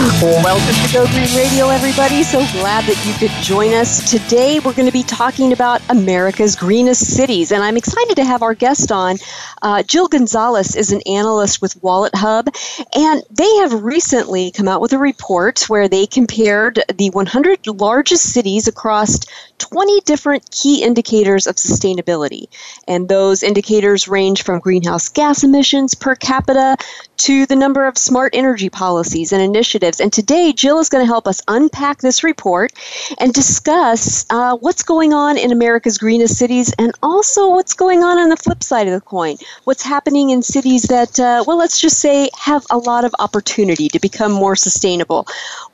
[0.00, 2.22] Welcome to Go Green Radio, everybody.
[2.22, 4.10] So glad that you could join us.
[4.10, 8.42] Today, we're going to be talking about America's greenest cities, and I'm excited to have
[8.42, 9.18] our guest on.
[9.60, 12.48] Uh, Jill Gonzalez is an analyst with WalletHub,
[12.96, 18.32] and they have recently come out with a report where they compared the 100 largest
[18.32, 19.20] cities across
[19.58, 22.46] 20 different key indicators of sustainability.
[22.88, 26.78] And those indicators range from greenhouse gas emissions per capita
[27.18, 29.89] to the number of smart energy policies and initiatives.
[29.98, 32.72] And today, Jill is going to help us unpack this report
[33.18, 38.18] and discuss uh, what's going on in America's greenest cities and also what's going on
[38.18, 39.36] on the flip side of the coin.
[39.64, 43.88] What's happening in cities that, uh, well, let's just say, have a lot of opportunity
[43.88, 45.26] to become more sustainable.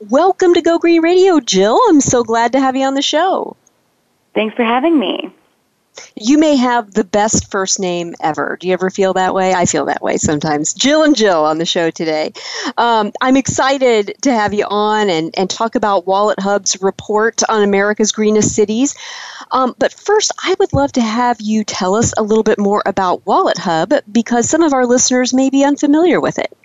[0.09, 1.79] Welcome to Go Green Radio, Jill.
[1.89, 3.57] I'm so glad to have you on the show.
[4.33, 5.31] Thanks for having me.
[6.15, 8.57] You may have the best first name ever.
[8.59, 9.53] Do you ever feel that way?
[9.53, 10.73] I feel that way sometimes.
[10.73, 12.33] Jill and Jill on the show today.
[12.77, 18.11] Um, I'm excited to have you on and, and talk about WalletHub's report on America's
[18.11, 18.95] greenest cities.
[19.51, 22.83] Um, but first, I would love to have you tell us a little bit more
[22.85, 26.55] about WalletHub because some of our listeners may be unfamiliar with it.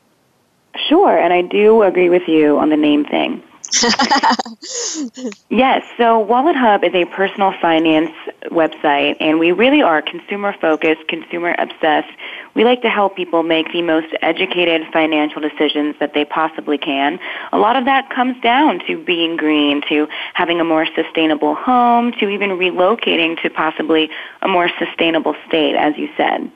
[0.89, 3.43] Sure, and I do agree with you on the name thing.
[5.49, 8.13] yes, so WalletHub is a personal finance
[8.51, 12.11] website, and we really are consumer focused, consumer obsessed.
[12.55, 17.19] We like to help people make the most educated financial decisions that they possibly can.
[17.53, 22.13] A lot of that comes down to being green, to having a more sustainable home,
[22.13, 24.11] to even relocating to possibly
[24.43, 26.51] a more sustainable state, as you said.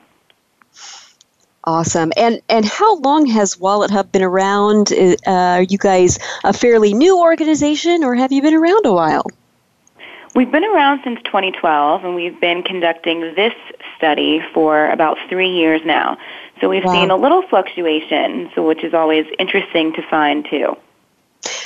[1.67, 2.13] Awesome.
[2.15, 4.93] And and how long has WalletHub been around?
[4.93, 9.25] Uh, are you guys a fairly new organization, or have you been around a while?
[10.33, 13.53] We've been around since 2012, and we've been conducting this
[13.97, 16.17] study for about three years now.
[16.61, 16.93] So we've wow.
[16.93, 20.77] seen a little fluctuation, so which is always interesting to find too.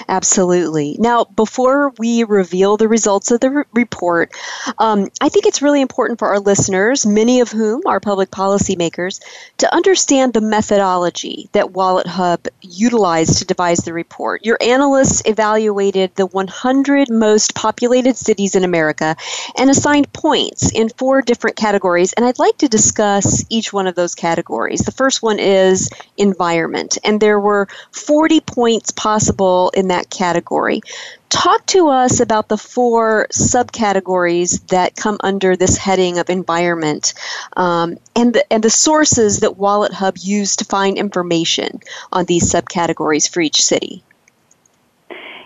[0.07, 0.95] Absolutely.
[0.99, 4.31] Now, before we reveal the results of the re- report,
[4.77, 9.21] um, I think it's really important for our listeners, many of whom are public policymakers,
[9.57, 14.45] to understand the methodology that WalletHub utilized to devise the report.
[14.45, 19.15] Your analysts evaluated the 100 most populated cities in America
[19.57, 23.95] and assigned points in four different categories, and I'd like to discuss each one of
[23.95, 24.81] those categories.
[24.81, 30.81] The first one is environment, and there were 40 points possible in that category.
[31.29, 37.13] Talk to us about the four subcategories that come under this heading of environment
[37.55, 41.79] um, and, the, and the sources that WalletHub used to find information
[42.11, 44.03] on these subcategories for each city.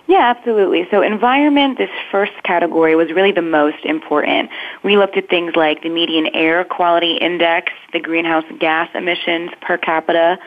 [0.08, 0.88] Yeah, absolutely.
[0.92, 4.52] So environment, this first category was really the most important.
[4.84, 9.78] We looked at things like the median air quality index, the greenhouse gas emissions per
[9.78, 10.38] capita,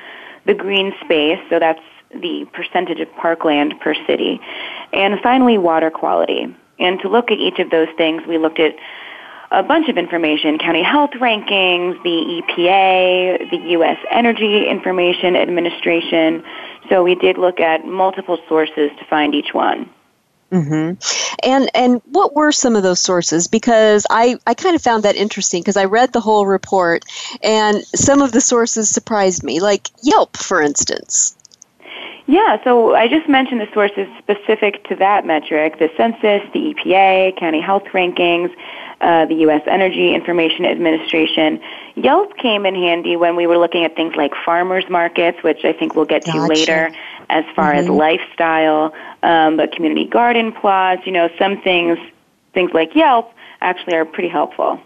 [0.45, 4.41] the green space, so that's the percentage of parkland per city,
[4.93, 6.55] and finally water quality.
[6.79, 8.75] And to look at each of those things, we looked at
[9.51, 13.99] a bunch of information, county health rankings, the EPA, the U.S.
[14.11, 16.45] Energy Information Administration.
[16.89, 19.91] So we did look at multiple sources to find each one.
[20.51, 20.95] Mm-hmm.
[21.47, 23.49] And and what were some of those sources?
[23.49, 27.05] Because I, I kind of found that interesting because I read the whole report
[27.43, 31.37] and some of the sources surprised me, like Yelp, for instance.
[32.29, 37.39] Yeah, so I just mentioned the sources specific to that metric the census, the EPA,
[37.39, 38.55] county health rankings,
[39.01, 39.63] uh, the U.S.
[39.67, 41.59] Energy Information Administration.
[41.95, 45.73] Yelp came in handy when we were looking at things like farmers markets, which I
[45.73, 46.47] think we'll get to gotcha.
[46.47, 46.91] later,
[47.31, 47.79] as far mm-hmm.
[47.81, 51.99] as lifestyle, um, but community garden plots, you know, some things,
[52.53, 54.79] things like Yelp actually are pretty helpful.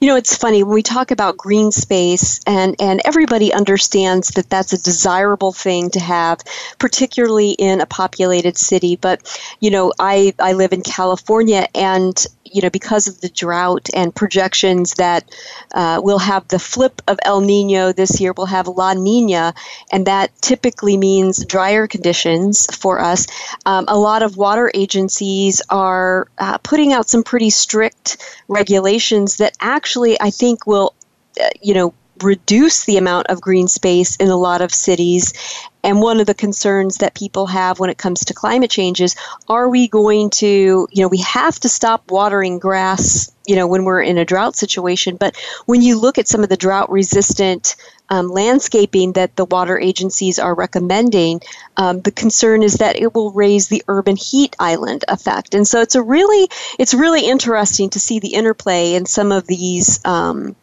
[0.00, 4.50] You know, it's funny when we talk about green space, and, and everybody understands that
[4.50, 6.40] that's a desirable thing to have,
[6.78, 8.96] particularly in a populated city.
[8.96, 9.22] But,
[9.60, 14.14] you know, I, I live in California, and you know, because of the drought and
[14.14, 15.24] projections that
[15.74, 19.54] uh, we'll have the flip of El Nino this year, we'll have La Nina,
[19.90, 23.26] and that typically means drier conditions for us.
[23.64, 28.18] Um, a lot of water agencies are uh, putting out some pretty strict
[28.48, 30.94] regulations that actually I think will,
[31.40, 35.32] uh, you know, reduce the amount of green space in a lot of cities.
[35.82, 39.16] And one of the concerns that people have when it comes to climate change is
[39.48, 43.84] are we going to, you know, we have to stop watering grass, you know, when
[43.84, 45.16] we're in a drought situation.
[45.16, 47.74] But when you look at some of the drought resistant
[48.12, 51.40] um, landscaping that the water agencies are recommending,
[51.78, 55.54] um, the concern is that it will raise the urban heat island effect.
[55.54, 56.46] And so it's a really
[56.78, 60.54] it's really interesting to see the interplay in some of these um,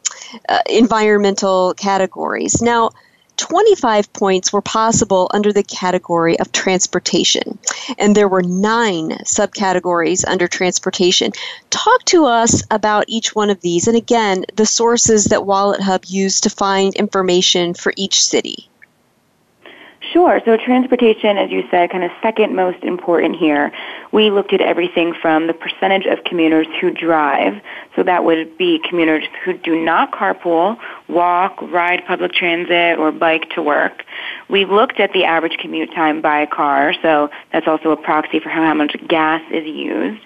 [0.48, 2.62] uh, environmental categories.
[2.62, 2.92] Now
[3.40, 7.58] 25 points were possible under the category of transportation,
[7.98, 11.32] and there were nine subcategories under transportation.
[11.70, 16.44] Talk to us about each one of these, and again, the sources that WalletHub used
[16.44, 18.69] to find information for each city.
[20.12, 20.42] Sure.
[20.44, 23.72] So transportation, as you said, kind of second most important here.
[24.12, 27.62] We looked at everything from the percentage of commuters who drive.
[27.96, 33.52] So that would be commuters who do not carpool, walk, ride public transit, or bike
[33.52, 34.04] to work.
[34.50, 36.94] We looked at the average commute time by car.
[37.04, 40.22] So that's also a proxy for how much gas is used.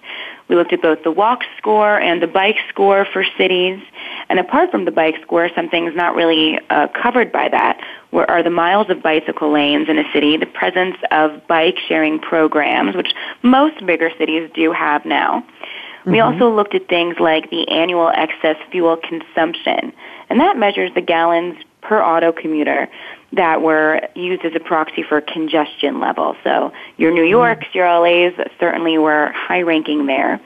[0.48, 3.82] We looked at both the walk score and the bike score for cities.
[4.30, 7.80] And apart from the bike score, something's not really uh, covered by that
[8.14, 12.20] where are the miles of bicycle lanes in a city, the presence of bike sharing
[12.20, 13.12] programs, which
[13.42, 15.42] most bigger cities do have now.
[15.42, 16.12] Mm-hmm.
[16.12, 19.92] We also looked at things like the annual excess fuel consumption,
[20.30, 22.88] and that measures the gallons per auto commuter
[23.34, 26.36] that were used as a proxy for congestion level.
[26.44, 27.32] So your New mm-hmm.
[27.32, 30.40] Yorks, your LAs certainly were high ranking there.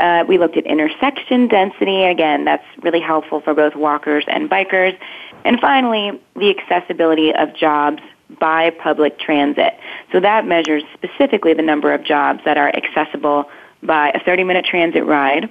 [0.00, 2.04] Uh, we looked at intersection density.
[2.04, 4.98] Again, that's really helpful for both walkers and bikers.
[5.44, 8.02] And finally, the accessibility of jobs
[8.38, 9.74] by public transit.
[10.12, 13.50] So that measures specifically the number of jobs that are accessible
[13.82, 15.50] by a 30 minute transit ride.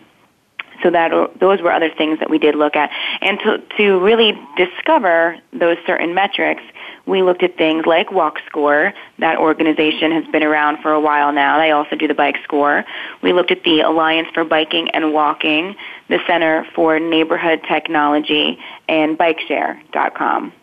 [0.84, 2.92] So that those were other things that we did look at.
[3.22, 6.64] And to, to really discover those certain metrics,
[7.06, 8.94] we looked at things like Walk Score.
[9.18, 11.58] That organization has been around for a while now.
[11.58, 12.86] They also do the Bike Score.
[13.22, 15.76] We looked at the Alliance for Biking and Walking,
[16.08, 20.54] the Center for Neighborhood Technology, and BikeShare.com.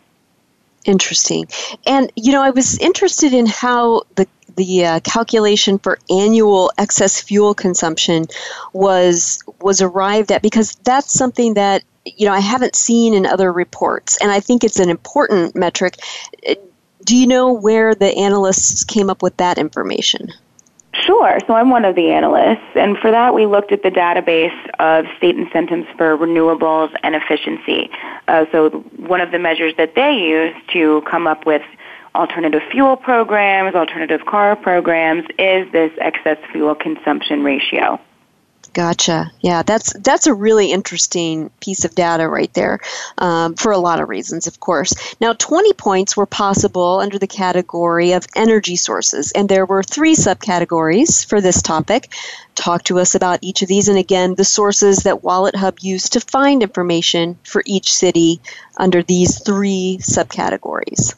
[0.84, 1.46] Interesting.
[1.84, 7.20] And, you know, I was interested in how the the uh, calculation for annual excess
[7.20, 8.26] fuel consumption
[8.72, 11.82] was was arrived at because that's something that
[12.16, 15.96] you know, I haven't seen in other reports, and I think it's an important metric.
[17.04, 20.32] Do you know where the analysts came up with that information?
[20.92, 21.38] Sure.
[21.46, 25.04] So I'm one of the analysts, and for that we looked at the database of
[25.18, 27.90] state incentives for renewables and efficiency.
[28.28, 31.62] Uh, so one of the measures that they use to come up with
[32.16, 38.00] alternative fuel programs, alternative car programs, is this excess fuel consumption ratio.
[38.76, 39.32] Gotcha.
[39.40, 42.80] Yeah, that's that's a really interesting piece of data right there,
[43.16, 44.92] um, for a lot of reasons, of course.
[45.18, 50.14] Now, 20 points were possible under the category of energy sources, and there were three
[50.14, 52.12] subcategories for this topic.
[52.54, 56.20] Talk to us about each of these, and again, the sources that WalletHub used to
[56.20, 58.42] find information for each city
[58.76, 61.14] under these three subcategories.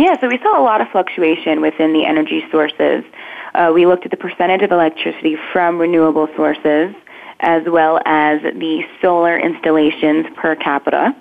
[0.00, 3.04] Yeah, so we saw a lot of fluctuation within the energy sources.
[3.52, 6.94] Uh, we looked at the percentage of electricity from renewable sources
[7.40, 11.14] as well as the solar installations per capita.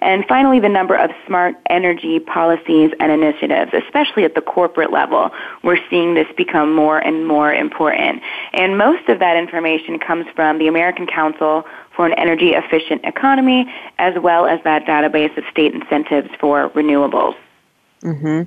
[0.00, 5.30] And finally, the number of smart energy policies and initiatives, especially at the corporate level.
[5.62, 8.22] We're seeing this become more and more important.
[8.54, 11.62] And most of that information comes from the American Council
[11.94, 17.36] for an Energy Efficient Economy, as well as that database of state incentives for renewables.
[18.02, 18.42] Mm-hmm.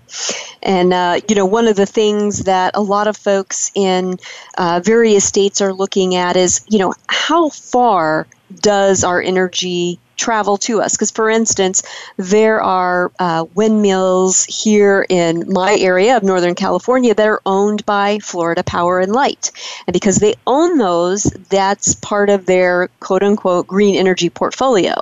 [0.64, 4.18] And, uh, you know, one of the things that a lot of folks in
[4.58, 8.28] uh, various states are looking at is, you know, how far
[8.62, 10.94] does our energy travel to us?
[10.94, 11.82] Because, for instance,
[12.18, 18.20] there are uh, windmills here in my area of Northern California that are owned by
[18.20, 19.52] Florida Power and Light.
[19.88, 24.94] And because they own those, that's part of their quote unquote green energy portfolio.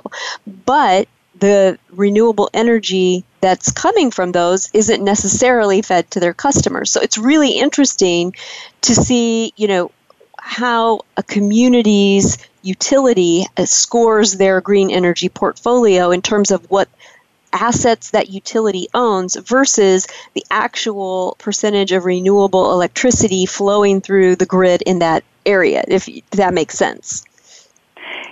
[0.64, 6.90] But the renewable energy that's coming from those isn't necessarily fed to their customers.
[6.90, 8.34] So it's really interesting
[8.82, 9.90] to see, you know,
[10.38, 16.88] how a community's utility uh, scores their green energy portfolio in terms of what
[17.52, 24.82] assets that utility owns versus the actual percentage of renewable electricity flowing through the grid
[24.82, 27.24] in that area, if that makes sense.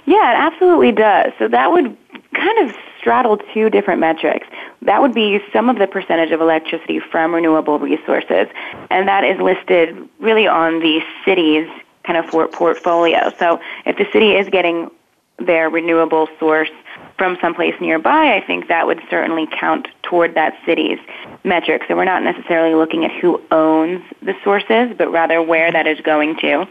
[0.04, 1.32] Yeah, it absolutely does.
[1.38, 1.96] So that would
[2.34, 4.48] kind of straddle two different metrics.
[4.82, 8.48] That would be some of the percentage of electricity from renewable resources,
[8.90, 11.68] and that is listed really on the city's
[12.02, 13.32] kind of portfolio.
[13.38, 14.90] So if the city is getting
[15.38, 16.70] their renewable source
[17.16, 20.98] from someplace nearby, I think that would certainly count toward that city's
[21.44, 21.86] metrics.
[21.86, 26.00] So we're not necessarily looking at who owns the sources, but rather where that is
[26.00, 26.66] going to.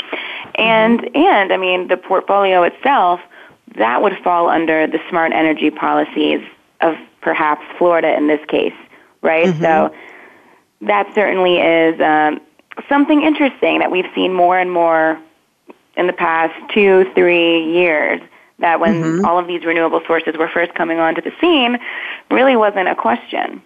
[0.55, 3.21] And and I mean the portfolio itself
[3.77, 6.41] that would fall under the smart energy policies
[6.81, 8.73] of perhaps Florida in this case,
[9.21, 9.47] right?
[9.47, 9.61] Mm-hmm.
[9.63, 9.95] So
[10.81, 12.41] that certainly is um,
[12.89, 15.19] something interesting that we've seen more and more
[15.97, 18.21] in the past two, three years.
[18.59, 19.25] That when Mhm.
[19.25, 21.77] all of these renewable sources were first coming onto the scene,
[22.31, 23.61] really wasn't a question.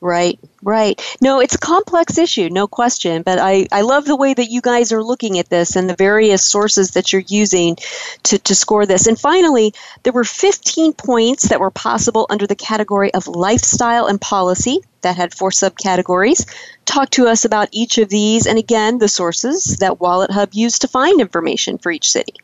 [0.00, 1.00] Right, right.
[1.20, 3.22] No, it's a complex issue, no question.
[3.22, 5.96] But I, I love the way that you guys are looking at this and the
[5.96, 7.76] various sources that you're using
[8.24, 9.06] to, to score this.
[9.06, 14.20] And finally, there were 15 points that were possible under the category of lifestyle and
[14.20, 16.46] policy that had four subcategories.
[16.84, 20.88] Talk to us about each of these and again, the sources that WalletHub used to
[20.88, 22.34] find information for each city.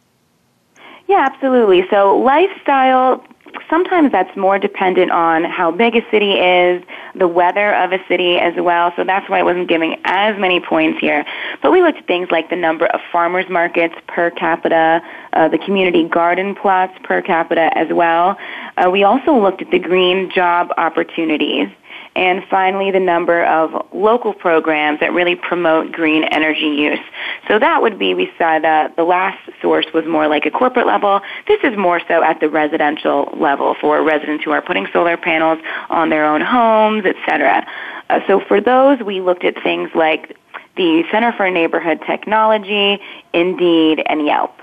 [1.06, 1.86] Yeah, absolutely.
[1.90, 3.24] So lifestyle,
[3.68, 6.82] sometimes that's more dependent on how big a city is,
[7.14, 8.92] the weather of a city as well.
[8.96, 11.24] So that's why I wasn't giving as many points here.
[11.62, 15.58] But we looked at things like the number of farmers markets per capita, uh, the
[15.58, 18.36] community garden plots per capita as well.
[18.76, 21.68] Uh, we also looked at the green job opportunities.
[22.16, 27.00] And finally, the number of local programs that really promote green energy use.
[27.48, 30.86] So that would be, we saw that the last source was more like a corporate
[30.86, 31.20] level.
[31.48, 35.58] This is more so at the residential level for residents who are putting solar panels
[35.90, 37.66] on their own homes, etc.
[38.10, 40.36] Uh, so for those, we looked at things like
[40.76, 43.00] the Center for Neighborhood Technology,
[43.32, 44.60] Indeed, and Yelp.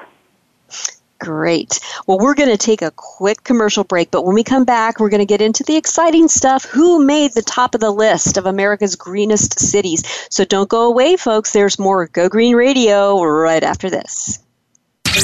[1.21, 1.79] Great.
[2.07, 5.11] Well, we're going to take a quick commercial break, but when we come back, we're
[5.11, 6.65] going to get into the exciting stuff.
[6.65, 10.03] Who made the top of the list of America's greenest cities?
[10.31, 11.53] So don't go away, folks.
[11.53, 14.39] There's more Go Green Radio right after this.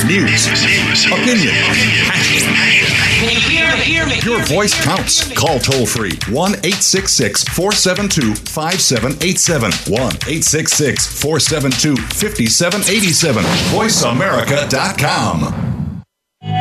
[0.05, 0.45] News,
[1.07, 1.55] opinion,
[4.23, 5.33] your voice counts.
[5.33, 9.71] Call toll free 1 866 472 5787.
[9.71, 13.43] 1 866 472 5787.
[13.71, 15.66] VoiceAmerica.com.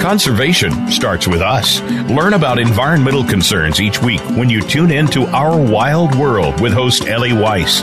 [0.00, 1.80] Conservation starts with us.
[2.10, 6.72] Learn about environmental concerns each week when you tune in to Our Wild World with
[6.72, 7.82] host Ellie Weiss.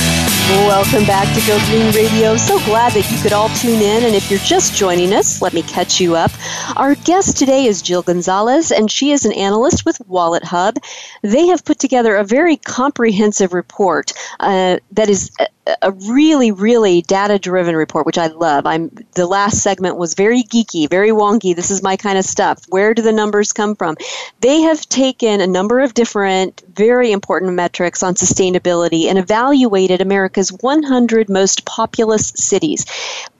[0.51, 2.35] Welcome back to Go Green Radio.
[2.35, 4.03] So glad that you could all tune in.
[4.03, 6.29] And if you're just joining us, let me catch you up.
[6.75, 10.75] Our guest today is Jill Gonzalez, and she is an analyst with WalletHub.
[11.21, 15.31] They have put together a very comprehensive report uh, that is
[15.81, 18.65] a, really, really data-driven report, which I love.
[18.65, 21.55] I'm the last segment was very geeky, very wonky.
[21.55, 22.63] This is my kind of stuff.
[22.69, 23.97] Where do the numbers come from?
[24.39, 30.51] They have taken a number of different, very important metrics on sustainability and evaluated America's
[30.51, 32.85] 100 most populous cities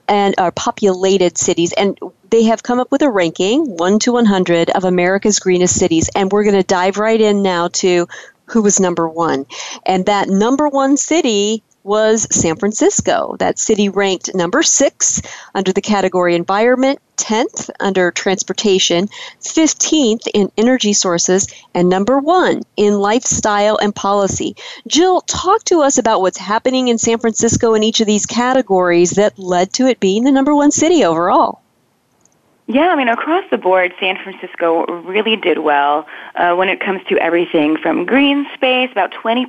[0.08, 1.98] and are populated cities and
[2.30, 6.32] they have come up with a ranking 1 to 100 of America's greenest cities and
[6.32, 8.08] we're going to dive right in now to
[8.46, 9.46] who was number 1
[9.86, 13.36] and that number 1 city was San Francisco.
[13.40, 15.22] That city ranked number 6
[15.56, 19.08] under the category environment, 10th under transportation,
[19.42, 24.56] 15th in energy sources, and number 1 in lifestyle and policy.
[24.88, 29.12] Jill, talk to us about what's happening in San Francisco in each of these categories
[29.12, 31.62] that led to it being the number 1 city overall.
[32.72, 37.02] Yeah, I mean, across the board, San Francisco really did well uh, when it comes
[37.10, 38.90] to everything from green space.
[38.94, 39.44] About 20%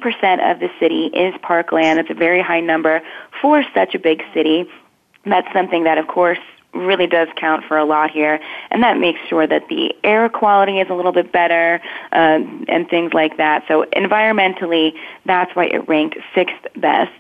[0.51, 1.99] of the city is parkland.
[1.99, 3.01] That's a very high number
[3.41, 4.69] for such a big city.
[5.25, 6.41] That's something that, of course,
[6.75, 8.41] really does count for a lot here,
[8.73, 12.89] and that makes sure that the air quality is a little bit better uh, and
[12.89, 13.63] things like that.
[13.69, 14.95] So environmentally,
[15.27, 17.13] that's why it ranked sixth best.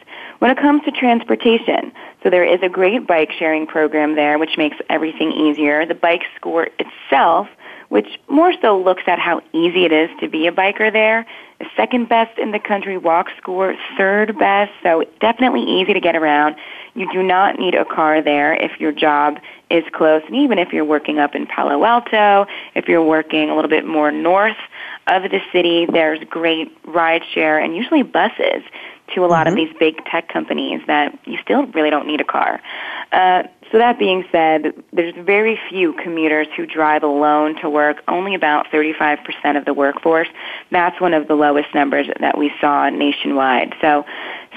[0.43, 4.59] When it comes to transportation, so there is a great bike sharing program there, which
[4.59, 5.87] makes everything easier.
[5.87, 7.47] The bike score itself,
[7.91, 11.25] which more so looks at how easy it is to be a biker there,
[11.61, 12.99] is second best in the country.
[12.99, 16.57] Walk score third best, so definitely easy to get around.
[16.95, 19.39] You do not need a car there if your job
[19.71, 23.55] is close, and even if you're working up in Palo Alto, if you're working a
[23.55, 24.59] little bit more north
[25.07, 28.65] of the city, there's great ride share and usually buses
[29.15, 29.59] to a lot mm-hmm.
[29.59, 32.61] of these big tech companies that you still really don't need a car.
[33.13, 38.35] Uh, so that being said, there's very few commuters who drive alone to work, only
[38.35, 40.29] about 35% of the workforce.
[40.71, 43.75] That's one of the lowest numbers that we saw nationwide.
[43.81, 44.05] So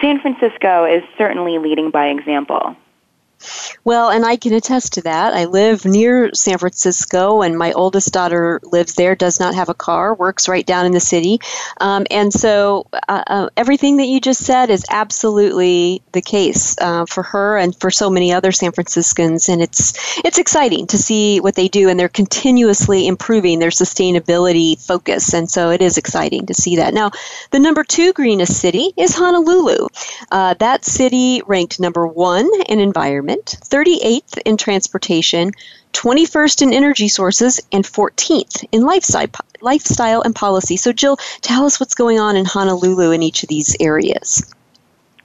[0.01, 2.75] San Francisco is certainly leading by example.
[3.83, 5.33] Well, and I can attest to that.
[5.33, 9.73] I live near San Francisco, and my oldest daughter lives there, does not have a
[9.73, 11.39] car, works right down in the city.
[11.81, 17.05] Um, and so uh, uh, everything that you just said is absolutely the case uh,
[17.05, 19.49] for her and for so many other San Franciscans.
[19.49, 24.83] And it's, it's exciting to see what they do, and they're continuously improving their sustainability
[24.85, 25.33] focus.
[25.33, 26.93] And so it is exciting to see that.
[26.93, 27.11] Now,
[27.51, 29.87] the number two greenest city is Honolulu.
[30.31, 35.51] Uh, that city ranked number one in environment environment, 38th in transportation,
[35.93, 39.27] 21st in energy sources, and 14th in lifestyle,
[39.61, 40.77] lifestyle and policy.
[40.77, 44.53] So, Jill, tell us what's going on in Honolulu in each of these areas.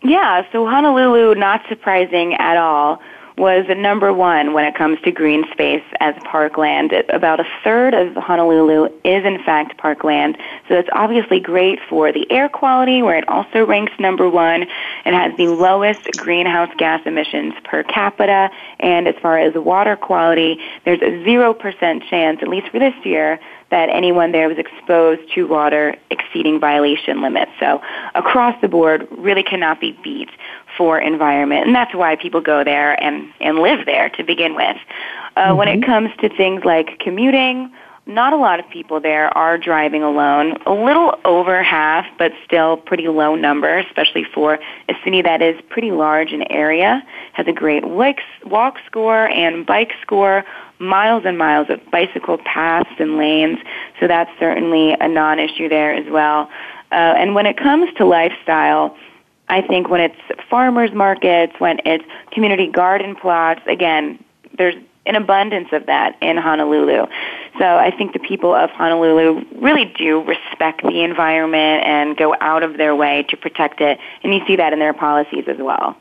[0.02, 3.02] Yeah, so Honolulu, not surprising at all,
[3.40, 6.92] was number one when it comes to green space as parkland.
[7.08, 10.36] About a third of Honolulu is in fact parkland,
[10.68, 14.62] so it's obviously great for the air quality, where it also ranks number one.
[14.62, 20.60] It has the lowest greenhouse gas emissions per capita, and as far as water quality,
[20.84, 25.46] there's a 0% chance, at least for this year, that anyone there was exposed to
[25.46, 27.52] water exceeding violation limits.
[27.60, 27.80] So
[28.14, 30.30] across the board, really cannot be beat
[30.76, 34.76] for environment, and that's why people go there and and live there to begin with.
[35.36, 35.56] Uh, mm-hmm.
[35.56, 35.90] When it mm-hmm.
[35.90, 37.72] comes to things like commuting,
[38.10, 40.56] not a lot of people there are driving alone.
[40.66, 44.54] A little over half, but still pretty low number, especially for
[44.88, 49.92] a city that is pretty large in area, has a great walk score and bike
[50.02, 50.44] score,
[50.78, 53.58] miles and miles of bicycle paths and lanes.
[54.00, 56.50] So that's certainly a non-issue there as well.
[56.92, 58.96] Uh, and when it comes to lifestyle,
[59.48, 60.16] I think when it's
[60.48, 64.22] farmers markets, when it's community garden plots, again,
[64.56, 64.74] there's
[65.06, 67.06] an abundance of that in Honolulu.
[67.58, 72.62] So I think the people of Honolulu really do respect the environment and go out
[72.62, 75.96] of their way to protect it, and you see that in their policies as well.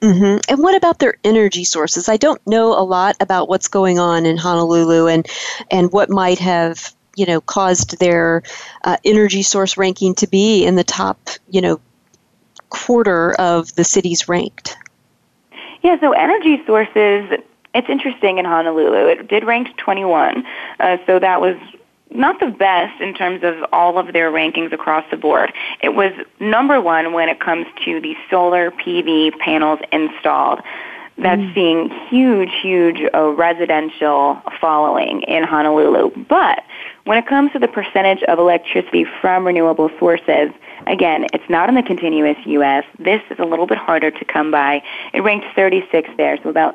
[0.00, 0.38] Mm-hmm.
[0.48, 2.08] And what about their energy sources?
[2.08, 5.26] I don't know a lot about what's going on in Honolulu and
[5.70, 8.42] and what might have you know caused their
[8.84, 11.80] uh, energy source ranking to be in the top you know
[12.70, 14.76] quarter of the cities ranked?
[15.82, 17.30] Yeah, so energy sources,
[17.74, 19.06] it's interesting in Honolulu.
[19.08, 20.44] It did rank 21,
[20.80, 21.56] uh, so that was
[22.10, 25.52] not the best in terms of all of their rankings across the board.
[25.80, 30.60] It was number one when it comes to the solar PV panels installed.
[31.18, 31.54] That's mm.
[31.54, 36.24] seeing huge, huge uh, residential following in Honolulu.
[36.28, 36.64] But
[37.04, 40.50] when it comes to the percentage of electricity from renewable sources,
[40.86, 42.84] Again, it's not in the continuous U.S.
[42.98, 44.82] This is a little bit harder to come by.
[45.12, 46.74] It ranked 36 there, so about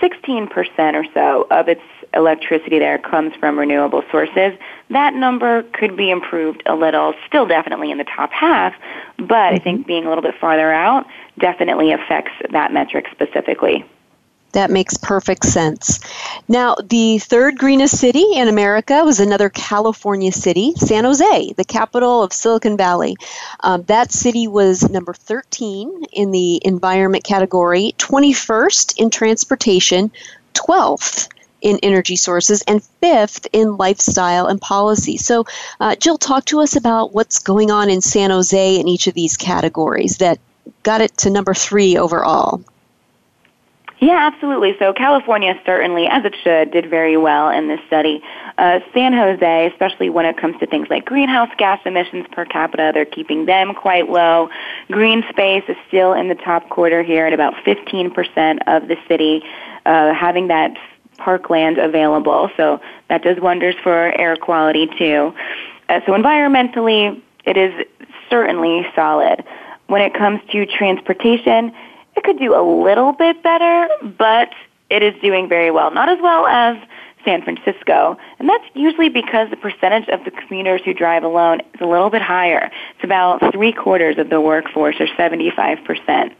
[0.00, 1.82] 16% or so of its
[2.14, 4.52] electricity there comes from renewable sources.
[4.88, 8.74] That number could be improved a little, still definitely in the top half,
[9.18, 9.86] but I think mm-hmm.
[9.86, 11.06] being a little bit farther out
[11.38, 13.84] definitely affects that metric specifically.
[14.52, 16.00] That makes perfect sense.
[16.48, 22.22] Now, the third greenest city in America was another California city, San Jose, the capital
[22.22, 23.16] of Silicon Valley.
[23.60, 30.10] Um, that city was number 13 in the environment category, 21st in transportation,
[30.54, 31.28] 12th
[31.62, 35.16] in energy sources, and fifth in lifestyle and policy.
[35.16, 35.44] So,
[35.78, 39.14] uh, Jill, talk to us about what's going on in San Jose in each of
[39.14, 40.38] these categories that
[40.82, 42.62] got it to number three overall.
[44.00, 44.74] Yeah, absolutely.
[44.78, 48.22] So California certainly, as it should, did very well in this study.
[48.56, 52.92] Uh, San Jose, especially when it comes to things like greenhouse gas emissions per capita,
[52.94, 54.48] they're keeping them quite low.
[54.90, 59.42] Green space is still in the top quarter here at about 15% of the city,
[59.84, 60.74] uh, having that
[61.18, 62.48] parkland available.
[62.56, 65.34] So that does wonders for air quality too.
[65.90, 67.86] Uh, so environmentally, it is
[68.30, 69.44] certainly solid.
[69.88, 71.74] When it comes to transportation,
[72.16, 74.50] it could do a little bit better, but
[74.90, 75.90] it is doing very well.
[75.90, 76.76] Not as well as
[77.24, 78.16] San Francisco.
[78.38, 82.10] And that's usually because the percentage of the commuters who drive alone is a little
[82.10, 82.70] bit higher.
[82.94, 86.34] It's about three quarters of the workforce, or 75%.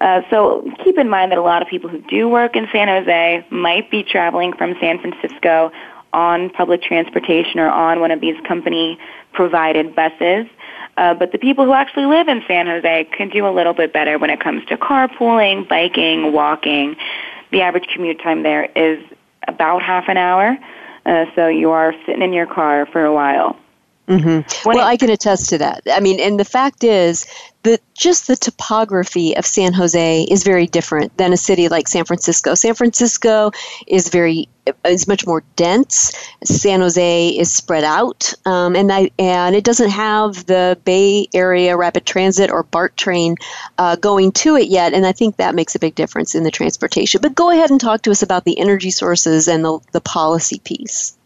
[0.00, 2.88] Uh, so keep in mind that a lot of people who do work in San
[2.88, 5.72] Jose might be traveling from San Francisco
[6.12, 8.98] on public transportation or on one of these company
[9.32, 10.46] provided buses.
[10.96, 13.92] Uh, but the people who actually live in San Jose can do a little bit
[13.92, 16.96] better when it comes to carpooling, biking, walking.
[17.52, 19.04] The average commute time there is
[19.46, 20.56] about half an hour.
[21.04, 23.58] Uh, so you are sitting in your car for a while.
[24.08, 24.68] Mm-hmm.
[24.68, 25.82] Well, it, I can attest to that.
[25.90, 27.26] I mean, and the fact is
[27.64, 32.04] that just the topography of San Jose is very different than a city like San
[32.04, 32.54] Francisco.
[32.54, 33.50] San Francisco
[33.88, 34.48] is very
[34.84, 36.12] is much more dense.
[36.44, 41.76] San Jose is spread out, um, and I, and it doesn't have the Bay Area
[41.76, 43.34] Rapid Transit or BART train
[43.78, 44.92] uh, going to it yet.
[44.92, 47.20] And I think that makes a big difference in the transportation.
[47.20, 50.60] But go ahead and talk to us about the energy sources and the the policy
[50.60, 51.16] piece.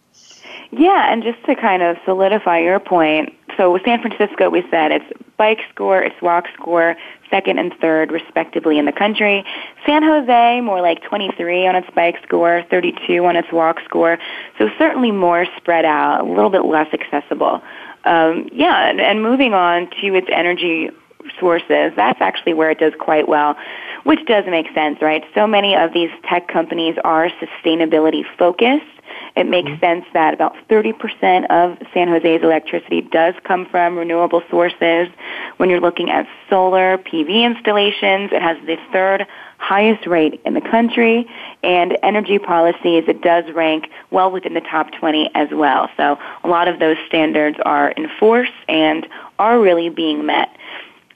[0.72, 5.04] Yeah, and just to kind of solidify your point, so San Francisco, we said it's
[5.36, 6.96] bike score, it's walk score,
[7.28, 9.44] second and third, respectively, in the country.
[9.84, 14.18] San Jose, more like 23 on its bike score, 32 on its walk score.
[14.58, 17.62] So certainly more spread out, a little bit less accessible.
[18.04, 20.90] Um, yeah, and, and moving on to its energy
[21.38, 23.56] sources, that's actually where it does quite well,
[24.04, 25.24] which does make sense, right?
[25.34, 28.86] So many of these tech companies are sustainability focused.
[29.36, 29.80] It makes mm-hmm.
[29.80, 35.08] sense that about 30% of San Jose's electricity does come from renewable sources.
[35.56, 39.26] When you're looking at solar PV installations, it has the third
[39.60, 41.28] highest rate in the country,
[41.62, 45.88] and energy policies, it does rank well within the top 20 as well.
[45.96, 49.06] So a lot of those standards are enforced and
[49.38, 50.48] are really being met.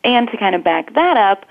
[0.04, 1.46] And to kind of back that up,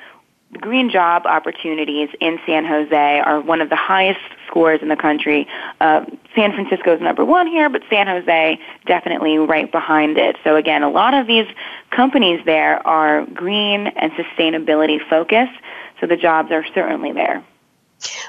[0.61, 5.47] green job opportunities in San Jose are one of the highest scores in the country.
[5.81, 10.37] Uh, San Francisco is number one here, but San Jose definitely right behind it.
[10.43, 11.47] So again, a lot of these
[11.91, 15.53] companies there are green and sustainability focused,
[15.99, 17.43] so the jobs are certainly there.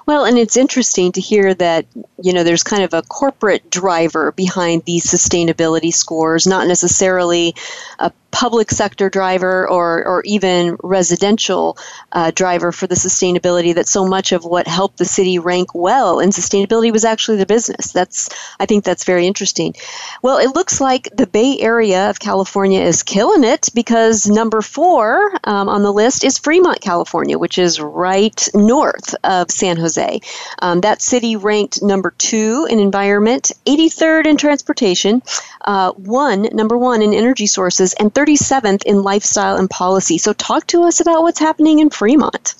[0.06, 1.86] Well, and it's interesting to hear that,
[2.22, 7.54] you know, there's kind of a corporate driver behind these sustainability scores, not necessarily
[7.98, 11.78] a public sector driver or, or even residential
[12.12, 16.18] uh, driver for the sustainability that so much of what helped the city rank well
[16.18, 17.92] in sustainability was actually the business.
[17.92, 19.74] That's I think that's very interesting.
[20.20, 25.32] Well, it looks like the Bay Area of California is killing it because number four
[25.44, 30.20] um, on the list is Fremont, California, which is right north of San Jose.
[30.60, 35.22] Um, that city ranked number two in environment, 83rd in transportation,
[35.62, 40.18] uh, one number one in energy sources, and 37th in lifestyle and policy.
[40.18, 42.54] So, talk to us about what's happening in Fremont.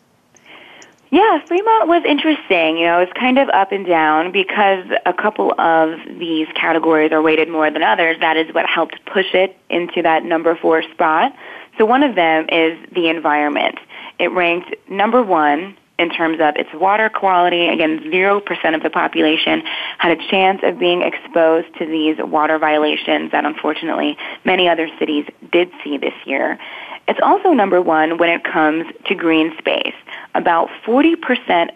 [1.15, 2.77] Yeah, Fremont was interesting.
[2.77, 7.23] You know, it's kind of up and down because a couple of these categories are
[7.23, 8.17] weighted more than others.
[8.19, 11.33] That is what helped push it into that number four spot.
[11.79, 13.79] So one of them is the environment.
[14.19, 17.69] It ranked number one in terms of its water quality.
[17.69, 19.63] Again, 0% of the population
[19.99, 25.25] had a chance of being exposed to these water violations that unfortunately many other cities
[25.53, 26.59] did see this year.
[27.07, 29.95] It's also number one when it comes to green space.
[30.35, 31.15] About 40%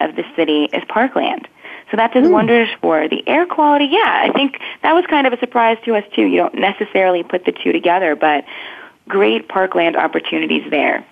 [0.01, 1.47] of the city is parkland.
[1.91, 2.31] So that does mm.
[2.31, 3.85] wonders for the air quality.
[3.85, 6.23] Yeah, I think that was kind of a surprise to us too.
[6.23, 8.43] You don't necessarily put the two together, but
[9.07, 11.05] great parkland opportunities there.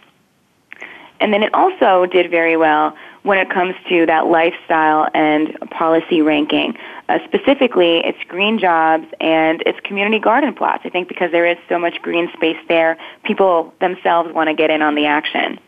[1.20, 6.22] And then it also did very well when it comes to that lifestyle and policy
[6.22, 6.78] ranking.
[7.10, 10.84] Uh, specifically, it's green jobs and it's community garden plots.
[10.86, 14.70] I think because there is so much green space there, people themselves want to get
[14.70, 15.60] in on the action.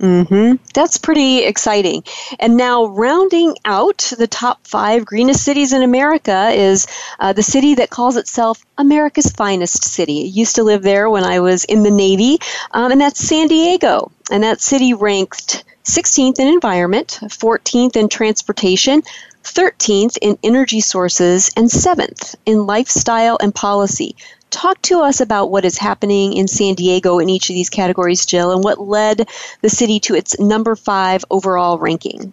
[0.00, 0.56] Mm-hmm.
[0.74, 2.04] That's pretty exciting.
[2.38, 6.86] And now, rounding out the top five greenest cities in America is
[7.18, 10.22] uh, the city that calls itself America's finest city.
[10.22, 12.38] I used to live there when I was in the Navy,
[12.70, 14.12] um, and that's San Diego.
[14.30, 19.02] And that city ranked 16th in environment, 14th in transportation,
[19.42, 24.14] 13th in energy sources, and 7th in lifestyle and policy.
[24.50, 28.24] Talk to us about what is happening in San Diego in each of these categories,
[28.24, 29.28] Jill, and what led
[29.62, 32.32] the city to its number five overall ranking.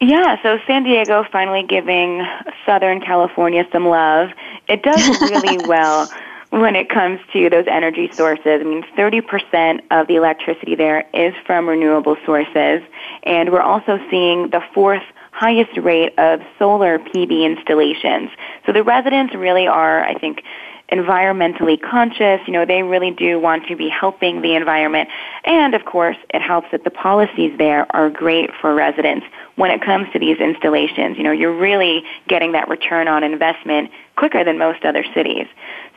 [0.00, 2.24] Yeah, so San Diego finally giving
[2.64, 4.30] Southern California some love.
[4.68, 6.08] It does really well
[6.50, 8.60] when it comes to those energy sources.
[8.60, 12.82] I mean, 30% of the electricity there is from renewable sources,
[13.24, 15.02] and we're also seeing the fourth
[15.32, 18.30] highest rate of solar PV installations.
[18.66, 20.42] So the residents really are, I think,
[20.90, 22.40] environmentally conscious.
[22.46, 25.08] You know, they really do want to be helping the environment.
[25.44, 29.82] And of course, it helps that the policies there are great for residents when it
[29.82, 31.18] comes to these installations.
[31.18, 35.46] You know, you're really getting that return on investment quicker than most other cities.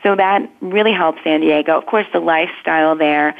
[0.02, 1.78] So that really helps San Diego.
[1.78, 3.34] Of course, the lifestyle there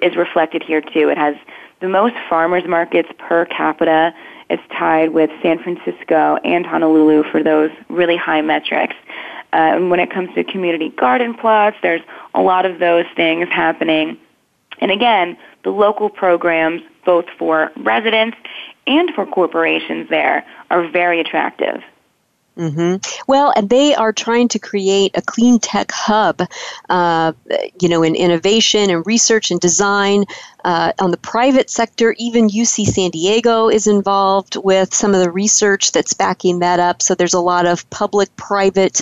[0.00, 1.08] is reflected here too.
[1.08, 1.36] It has
[1.80, 4.14] the most farmers markets per capita.
[4.48, 8.94] It's tied with San Francisco and Honolulu for those really high metrics.
[9.52, 12.02] And when it comes to community garden plots, there's
[12.34, 14.18] a lot of those things happening.
[14.80, 18.36] And again, the local programs, both for residents
[18.86, 21.82] and for corporations there, are very attractive.
[22.56, 22.96] Mm-hmm.
[23.26, 26.42] Well, and they are trying to create a clean tech hub,
[26.90, 27.32] uh,
[27.80, 30.26] you know, in innovation and research and design.
[30.62, 35.30] Uh, on the private sector, even UC San Diego is involved with some of the
[35.30, 37.00] research that's backing that up.
[37.00, 39.00] So there's a lot of public private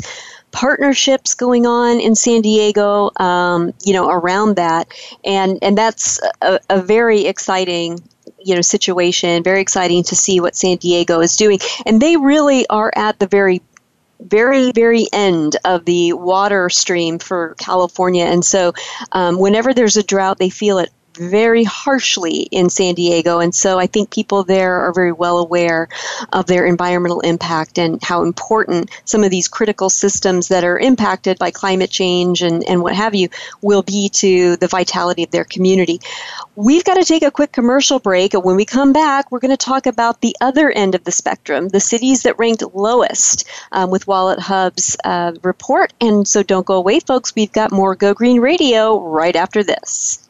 [0.53, 4.89] partnerships going on in San Diego, um, you know, around that,
[5.25, 8.01] and and that's a, a very exciting
[8.43, 9.43] you know situation.
[9.43, 13.27] Very exciting to see what San Diego is doing, and they really are at the
[13.27, 13.63] very
[14.21, 18.25] very, very end of the water stream for California.
[18.25, 18.75] And so,
[19.13, 23.39] um, whenever there's a drought, they feel it very harshly in San Diego.
[23.41, 25.89] And so I think people there are very well aware
[26.33, 31.39] of their environmental impact and how important some of these critical systems that are impacted
[31.39, 33.29] by climate change and, and what have you
[33.61, 36.01] will be to the vitality of their community.
[36.57, 38.33] We've got to take a quick commercial break.
[38.35, 41.69] When we come back, we're going to talk about the other end of the spectrum,
[41.69, 45.93] the cities that ranked lowest um, with WalletHub's uh, report.
[46.01, 47.35] And so don't go away, folks.
[47.35, 50.30] We've got more Go Green Radio right after this.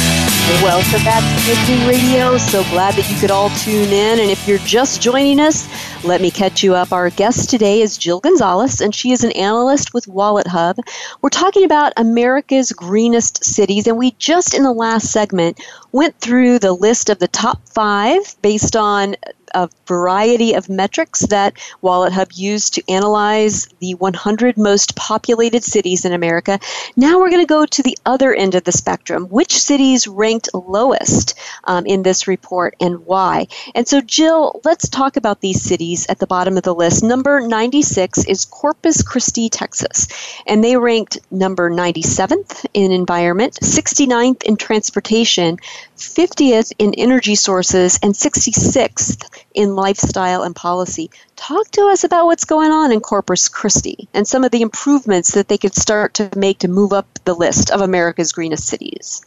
[0.59, 2.37] Welcome back to Go Radio.
[2.37, 4.19] So glad that you could all tune in.
[4.19, 5.67] And if you're just joining us,
[6.03, 6.91] let me catch you up.
[6.91, 10.77] Our guest today is Jill Gonzalez, and she is an analyst with WalletHub.
[11.21, 15.59] We're talking about America's greenest cities, and we just in the last segment
[15.93, 19.15] went through the list of the top five based on
[19.53, 26.13] a variety of metrics that WalletHub used to analyze the 100 most populated cities in
[26.13, 26.59] America.
[26.95, 29.25] Now we're going to go to the other end of the spectrum.
[29.25, 33.47] Which cities ranked lowest um, in this report and why?
[33.75, 37.03] And so, Jill, let's talk about these cities at the bottom of the list.
[37.03, 40.07] Number 96 is Corpus Christi, Texas,
[40.45, 45.57] and they ranked number 97th in environment, 69th in transportation,
[45.97, 51.09] 50th in energy sources, and 66th in lifestyle and policy.
[51.35, 55.33] Talk to us about what's going on in Corpus Christi and some of the improvements
[55.33, 59.25] that they could start to make to move up the list of America's greenest cities.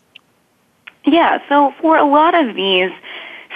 [1.04, 2.90] Yeah, so for a lot of these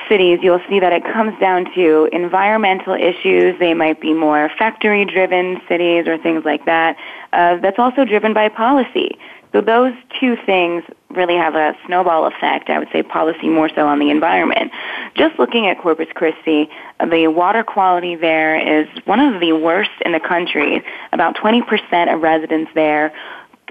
[0.08, 3.58] cities, you'll see that it comes down to environmental issues.
[3.58, 6.96] They might be more factory driven cities or things like that.
[7.32, 9.18] Uh, that's also driven by policy.
[9.52, 12.68] So those two things really have a snowball effect.
[12.68, 14.72] I would say policy more so on the environment.
[15.14, 16.68] Just looking at Corpus Christi,
[17.00, 20.82] the water quality there is one of the worst in the country.
[21.12, 23.12] About 20% of residents there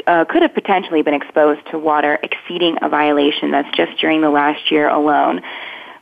[0.06, 3.52] uh, could have potentially been exposed to water exceeding a violation.
[3.52, 5.42] That's just during the last year alone.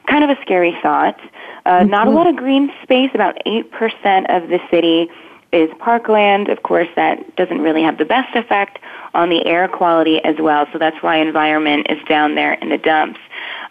[0.07, 1.19] Kind of a scary thought.
[1.65, 1.89] Uh, mm-hmm.
[1.89, 3.09] Not a lot of green space.
[3.13, 3.63] About 8%
[4.29, 5.09] of the city
[5.55, 6.49] is parkland.
[6.49, 8.79] Of course, that doesn't really have the best effect
[9.13, 10.67] on the air quality as well.
[10.73, 13.19] So that's why environment is down there in the dumps.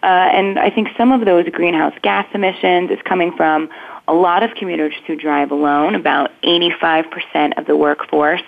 [0.02, 3.68] Uh, and I think some of those greenhouse gas emissions is coming from
[4.08, 8.42] a lot of commuters who drive alone, about 85% of the workforce.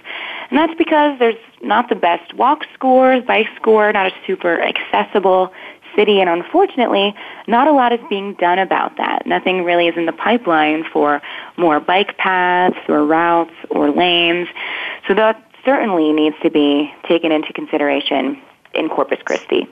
[0.51, 5.53] And that's because there's not the best walk scores, bike score, not a super accessible
[5.97, 7.15] city, and unfortunately,
[7.47, 9.27] not a lot is being done about that.
[9.27, 11.21] Nothing really is in the pipeline for
[11.57, 14.49] more bike paths or routes or lanes.
[15.09, 18.41] So that certainly needs to be taken into consideration
[18.75, 19.67] in Corpus Christi.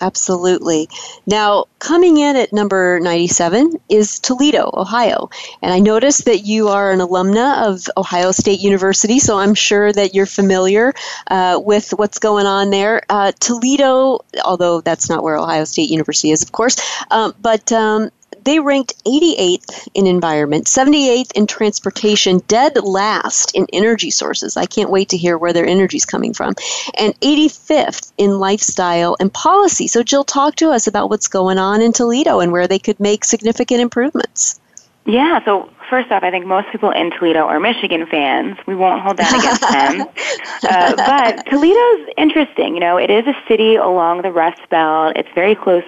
[0.00, 0.88] Absolutely.
[1.26, 5.30] Now, coming in at number 97 is Toledo, Ohio.
[5.60, 9.92] And I noticed that you are an alumna of Ohio State University, so I'm sure
[9.92, 10.92] that you're familiar
[11.28, 13.02] uh, with what's going on there.
[13.08, 16.76] Uh, Toledo, although that's not where Ohio State University is, of course,
[17.10, 18.10] um, but um,
[18.44, 24.56] they ranked 88th in environment, 78th in transportation, dead last in energy sources.
[24.56, 26.54] I can't wait to hear where their energy is coming from,
[26.98, 29.86] and 85th in lifestyle and policy.
[29.86, 32.98] So, Jill, talk to us about what's going on in Toledo and where they could
[33.00, 34.60] make significant improvements.
[35.04, 38.56] Yeah, so first off, I think most people in Toledo are Michigan fans.
[38.66, 40.08] We won't hold that against them.
[40.64, 42.74] Uh, but Toledo's interesting.
[42.74, 45.16] You know, it is a city along the Rust Belt.
[45.16, 45.82] It's very close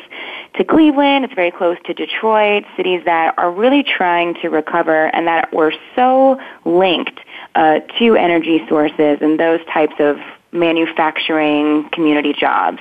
[0.57, 1.25] to Cleveland.
[1.25, 5.73] It's very close to Detroit, cities that are really trying to recover and that were
[5.97, 7.19] so linked
[7.55, 10.19] uh, to energy sources and those types of
[10.53, 12.79] manufacturing community jobs.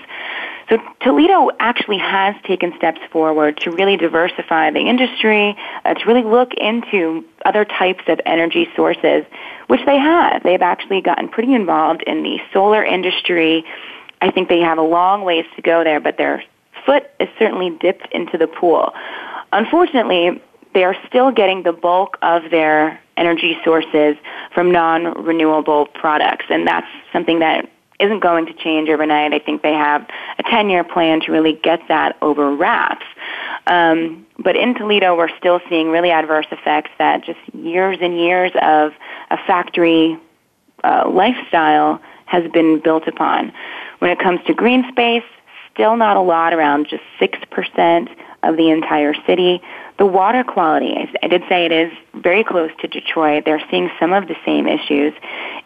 [0.70, 6.24] So Toledo actually has taken steps forward to really diversify the industry, uh, to really
[6.24, 9.26] look into other types of energy sources,
[9.68, 10.42] which they have.
[10.44, 13.66] They've actually gotten pretty involved in the solar industry.
[14.22, 16.44] I think they have a long ways to go there, but they're
[16.86, 18.94] foot is certainly dipped into the pool.
[19.52, 20.42] Unfortunately,
[20.74, 24.16] they are still getting the bulk of their energy sources
[24.54, 27.70] from non-renewable products, and that's something that
[28.00, 29.34] isn't going to change overnight.
[29.34, 30.08] I think they have
[30.40, 33.06] a 10-year plan to really get that over wraps.
[33.68, 38.52] Um, but in Toledo, we're still seeing really adverse effects that just years and years
[38.62, 38.94] of
[39.30, 40.18] a factory
[40.84, 43.54] uh, lifestyle has been built upon.
[44.00, 45.24] When it comes to green space,
[45.74, 49.62] still not a lot, around just 6% of the entire city.
[49.98, 53.44] The water quality, I did say it is very close to Detroit.
[53.46, 55.14] They're seeing some of the same issues.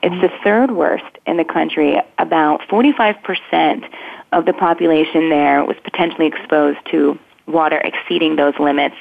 [0.03, 1.97] It's the third worst in the country.
[2.17, 3.89] About 45%
[4.31, 7.17] of the population there was potentially exposed to
[7.47, 8.95] water exceeding those limits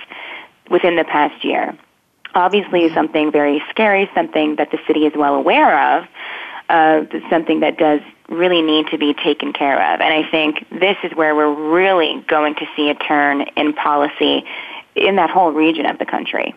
[0.71, 1.77] within the past year.
[2.35, 6.07] Obviously, something very scary, something that the city is well aware of,
[6.69, 10.01] uh, something that does really need to be taken care of.
[10.01, 14.45] And I think this is where we're really going to see a turn in policy
[14.95, 16.55] in that whole region of the country.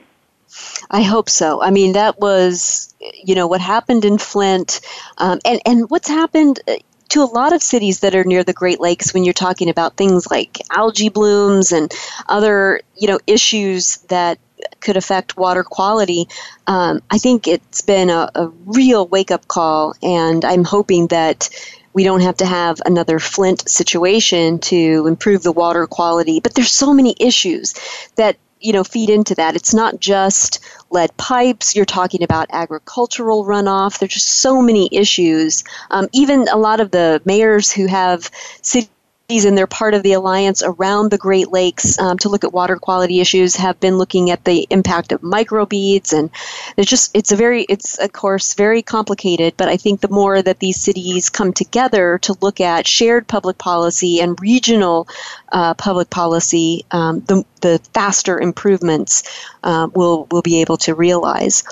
[0.89, 1.61] I hope so.
[1.61, 4.81] I mean, that was, you know, what happened in Flint,
[5.19, 6.77] um, and and what's happened uh,
[7.09, 9.95] to a lot of cities that are near the Great Lakes when you're talking about
[9.95, 11.91] things like algae blooms and
[12.29, 14.39] other, you know, issues that
[14.81, 16.27] could affect water quality.
[16.67, 21.49] Um, I think it's been a, a real wake up call, and I'm hoping that
[21.93, 26.39] we don't have to have another Flint situation to improve the water quality.
[26.39, 27.73] But there's so many issues
[28.15, 29.55] that you know feed into that.
[29.55, 30.59] It's not just
[30.91, 31.75] lead pipes.
[31.75, 33.99] You're talking about agricultural runoff.
[33.99, 35.63] There's just so many issues.
[35.91, 38.29] Um, even a lot of the mayors who have
[38.61, 38.89] city
[39.29, 42.75] and they're part of the alliance around the Great Lakes um, to look at water
[42.77, 43.55] quality issues.
[43.55, 46.31] Have been looking at the impact of microbeads, and
[46.77, 49.53] it's just it's a very it's of course very complicated.
[49.55, 53.59] But I think the more that these cities come together to look at shared public
[53.59, 55.07] policy and regional
[55.51, 59.23] uh, public policy, um, the the faster improvements
[59.63, 61.63] uh, we'll we'll be able to realize.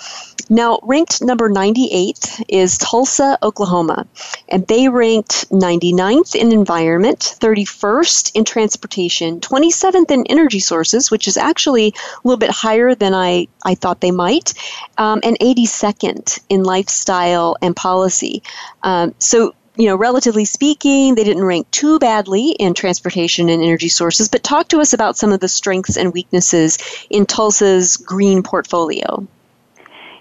[0.49, 4.07] Now, ranked number 98 is Tulsa, Oklahoma,
[4.47, 11.37] and they ranked 99th in environment, 31st in transportation, 27th in energy sources, which is
[11.37, 14.53] actually a little bit higher than I, I thought they might,
[14.97, 18.43] um, and 82nd in lifestyle and policy.
[18.83, 23.89] Um, so you know, relatively speaking, they didn't rank too badly in transportation and energy
[23.89, 26.79] sources, but talk to us about some of the strengths and weaknesses
[27.11, 29.27] in Tulsa's green portfolio.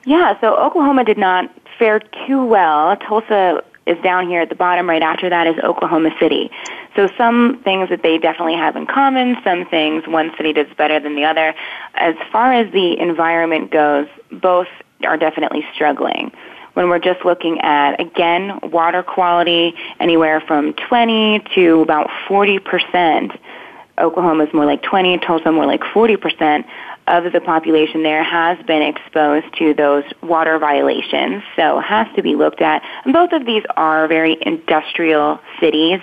[0.04, 2.96] Yeah, so Oklahoma did not fare too well.
[2.96, 4.88] Tulsa is down here at the bottom.
[4.88, 6.50] Right after that is Oklahoma City.
[6.96, 10.98] So some things that they definitely have in common, some things one city does better
[10.98, 11.54] than the other.
[11.94, 14.68] As far as the environment goes, both
[15.04, 16.32] are definitely struggling.
[16.72, 23.38] When we're just looking at, again, water quality, anywhere from 20 to about 40%.
[23.98, 26.64] Oklahoma is more like 20, Tulsa more like 40%
[27.06, 32.22] of the population there has been exposed to those water violations, so it has to
[32.22, 32.82] be looked at.
[33.04, 36.00] And both of these are very industrial cities.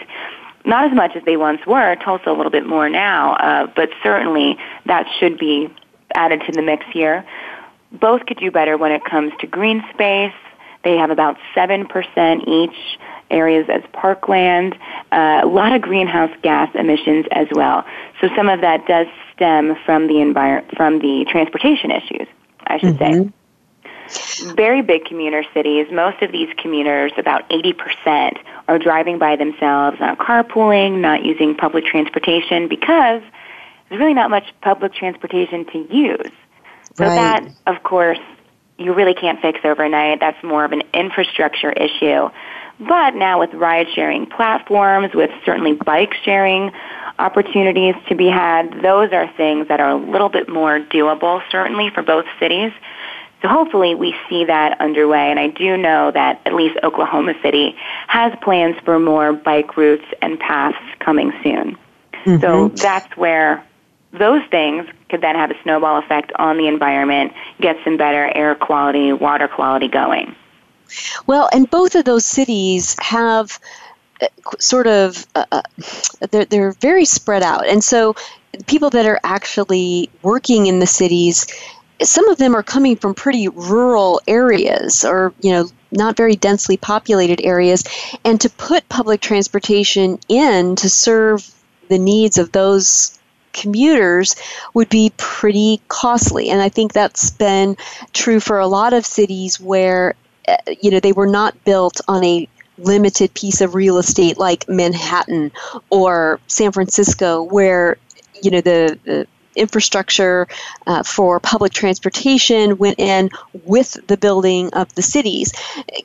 [0.65, 3.89] Not as much as they once were, Tulsa a little bit more now, uh, but
[4.01, 5.73] certainly that should be
[6.15, 7.25] added to the mix here.
[7.91, 10.33] Both could do better when it comes to green space.
[10.83, 12.99] They have about 7% each
[13.29, 14.75] areas as parkland,
[15.11, 17.85] uh, a lot of greenhouse gas emissions as well.
[18.21, 22.27] So some of that does stem from the envir- from the transportation issues,
[22.67, 23.23] I should mm-hmm.
[23.23, 23.33] say.
[24.55, 25.87] Very big commuter cities.
[25.91, 28.37] Most of these commuters, about 80%,
[28.67, 33.21] are driving by themselves, not carpooling, not using public transportation because
[33.89, 36.31] there's really not much public transportation to use.
[36.95, 37.15] So right.
[37.15, 38.19] that, of course,
[38.77, 40.19] you really can't fix overnight.
[40.19, 42.29] That's more of an infrastructure issue.
[42.79, 46.71] But now with ride sharing platforms, with certainly bike sharing
[47.19, 51.89] opportunities to be had, those are things that are a little bit more doable, certainly
[51.91, 52.71] for both cities.
[53.43, 55.29] So hopefully we see that underway.
[55.29, 57.75] And I do know that at least Oklahoma City
[58.07, 61.77] has plans for more bike routes and paths coming soon.
[62.25, 62.39] Mm-hmm.
[62.39, 63.63] So that's where
[64.13, 68.55] those things could then have a snowball effect on the environment, get some better air
[68.55, 70.35] quality, water quality going.
[71.27, 73.59] Well, and both of those cities have
[74.21, 74.27] uh,
[74.59, 75.61] sort of uh, uh,
[76.31, 78.15] they're they're very spread out, and so
[78.67, 81.47] people that are actually working in the cities,
[82.01, 86.77] some of them are coming from pretty rural areas, or you know not very densely
[86.77, 87.83] populated areas,
[88.25, 91.49] and to put public transportation in to serve
[91.89, 93.19] the needs of those
[93.53, 94.35] commuters
[94.73, 96.49] would be pretty costly.
[96.49, 97.77] And I think that's been
[98.11, 100.15] true for a lot of cities where
[100.47, 104.67] uh, you know, they were not built on a limited piece of real estate like
[104.67, 105.51] Manhattan
[105.89, 107.97] or San Francisco, where
[108.41, 110.47] you know the, the infrastructure
[110.87, 113.29] uh, for public transportation went in
[113.65, 115.53] with the building of the cities.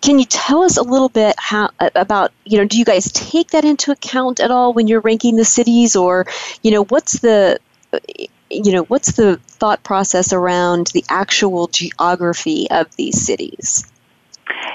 [0.02, 3.50] Can you tell us a little bit how about you know do you guys take
[3.50, 6.26] that into account at all when you're ranking the cities, or
[6.62, 7.58] you know what's the
[8.50, 13.90] you know what's the thought process around the actual geography of these cities?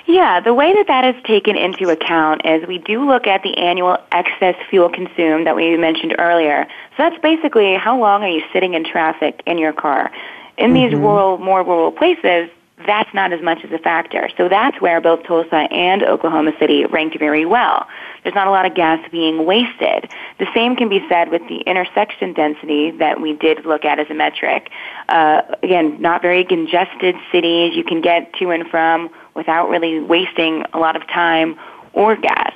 [0.05, 3.57] Yeah, the way that that is taken into account is we do look at the
[3.57, 6.67] annual excess fuel consumed that we mentioned earlier.
[6.97, 10.11] So that's basically how long are you sitting in traffic in your car.
[10.57, 10.73] In mm-hmm.
[10.73, 12.49] these rural, more rural places,
[12.85, 14.29] that's not as much as a factor.
[14.35, 17.87] So that's where both Tulsa and Oklahoma City ranked very well.
[18.23, 20.09] There's not a lot of gas being wasted.
[20.39, 24.09] The same can be said with the intersection density that we did look at as
[24.09, 24.69] a metric.
[25.07, 27.75] Uh, again, not very congested cities.
[27.75, 31.57] You can get to and from without really wasting a lot of time
[31.93, 32.53] or gas.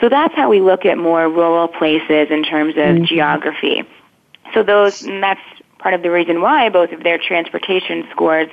[0.00, 3.04] So that's how we look at more rural places in terms of mm-hmm.
[3.04, 3.84] geography.
[4.52, 5.40] So those, and that's
[5.78, 8.48] part of the reason why both of their transportation scores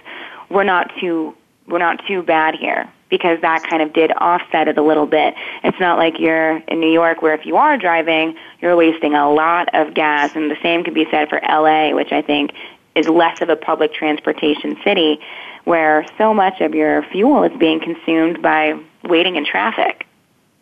[0.49, 1.35] were not too
[1.67, 5.35] were not too bad here because that kind of did offset it a little bit.
[5.63, 9.31] It's not like you're in New York where if you are driving, you're wasting a
[9.31, 12.51] lot of gas, and the same could be said for LA, which I think
[12.95, 15.19] is less of a public transportation city
[15.65, 20.07] where so much of your fuel is being consumed by waiting in traffic.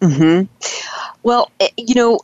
[0.02, 0.48] Mhm.
[1.24, 2.20] Well, eh, you know,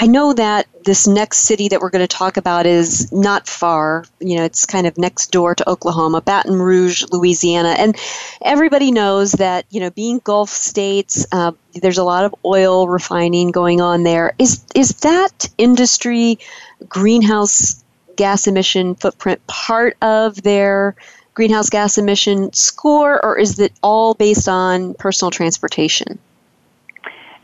[0.00, 4.04] I know that this next city that we're going to talk about is not far.
[4.20, 7.70] You know, it's kind of next door to Oklahoma, Baton Rouge, Louisiana.
[7.70, 7.96] And
[8.40, 13.50] everybody knows that, you know, being Gulf states, uh, there's a lot of oil refining
[13.50, 14.34] going on there.
[14.38, 16.38] Is, is that industry
[16.88, 17.82] greenhouse
[18.14, 20.94] gas emission footprint part of their
[21.38, 26.18] greenhouse gas emission score, or is it all based on personal transportation?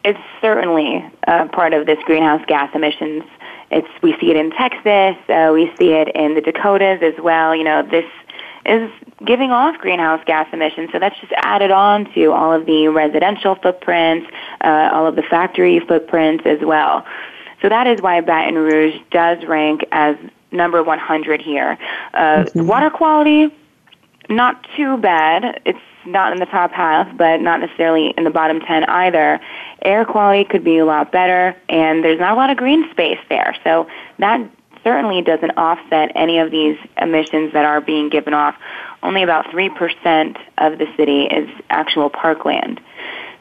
[0.05, 3.23] It's certainly uh, part of this greenhouse gas emissions.
[3.71, 7.55] It's we see it in Texas, uh, we see it in the Dakotas as well.
[7.55, 8.05] You know, this
[8.67, 8.91] is
[9.25, 13.55] giving off greenhouse gas emissions, so that's just added on to all of the residential
[13.55, 14.29] footprints,
[14.63, 17.07] uh, all of the factory footprints as well.
[17.63, 20.17] So that is why Baton Rouge does rank as
[20.51, 21.79] number 100 here.
[22.13, 22.67] Uh, mm-hmm.
[22.67, 23.53] Water quality,
[24.29, 25.61] not too bad.
[25.65, 29.41] It's not in the top half, but not necessarily in the bottom 10 either.
[29.83, 33.19] Air quality could be a lot better, and there's not a lot of green space
[33.29, 33.57] there.
[33.65, 34.41] So that
[34.83, 38.55] certainly doesn't offset any of these emissions that are being given off.
[39.03, 42.81] Only about 3% of the city is actual parkland.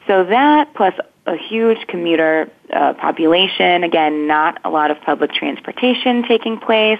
[0.06, 0.94] So that plus
[1.26, 6.98] a huge commuter uh, population, again, not a lot of public transportation taking place,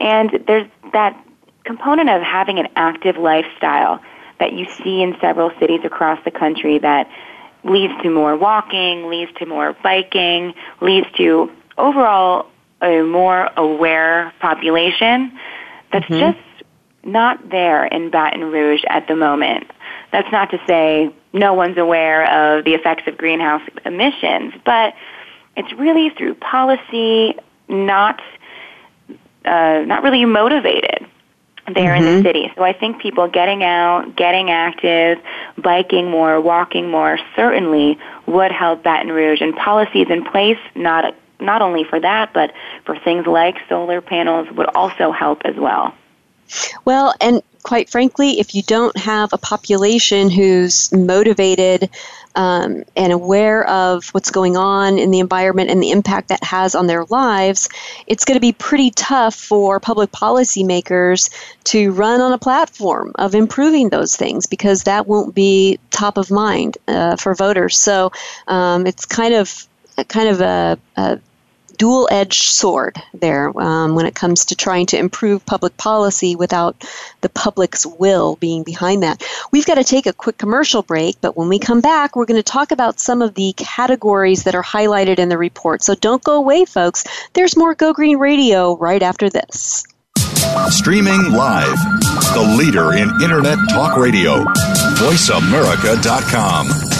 [0.00, 1.24] and there's that
[1.64, 4.00] component of having an active lifestyle
[4.38, 7.08] that you see in several cities across the country that
[7.64, 12.46] leads to more walking, leads to more biking, leads to overall
[12.80, 15.38] a more aware population
[15.92, 16.32] that's mm-hmm.
[16.32, 16.64] just
[17.04, 19.70] not there in Baton Rouge at the moment.
[20.12, 24.94] That's not to say no one's aware of the effects of greenhouse emissions, but
[25.56, 27.36] it's really through policy,
[27.68, 28.20] not
[29.44, 30.99] uh, not really motivated
[31.74, 32.04] there mm-hmm.
[32.04, 32.26] in the mm-hmm.
[32.26, 32.52] city.
[32.56, 35.18] So I think people getting out, getting active,
[35.58, 41.62] biking more, walking more certainly would help Baton Rouge and policies in place not not
[41.62, 42.52] only for that but
[42.84, 45.94] for things like solar panels would also help as well.
[46.84, 51.90] Well, and quite frankly, if you don't have a population who's motivated
[52.34, 56.74] um, and aware of what's going on in the environment and the impact that has
[56.74, 57.68] on their lives,
[58.06, 61.30] it's going to be pretty tough for public policymakers
[61.64, 66.30] to run on a platform of improving those things because that won't be top of
[66.30, 67.76] mind uh, for voters.
[67.76, 68.12] So
[68.46, 69.66] um, it's kind of
[70.08, 71.20] kind of a, a
[71.80, 76.84] dual edged sword there um, when it comes to trying to improve public policy without
[77.22, 79.24] the public's will being behind that.
[79.50, 82.38] We've got to take a quick commercial break, but when we come back, we're going
[82.38, 85.82] to talk about some of the categories that are highlighted in the report.
[85.82, 87.04] So don't go away, folks.
[87.32, 89.82] There's more Go Green Radio right after this.
[90.68, 91.78] Streaming live,
[92.34, 94.44] the leader in Internet talk radio,
[95.00, 96.99] voiceamerica.com.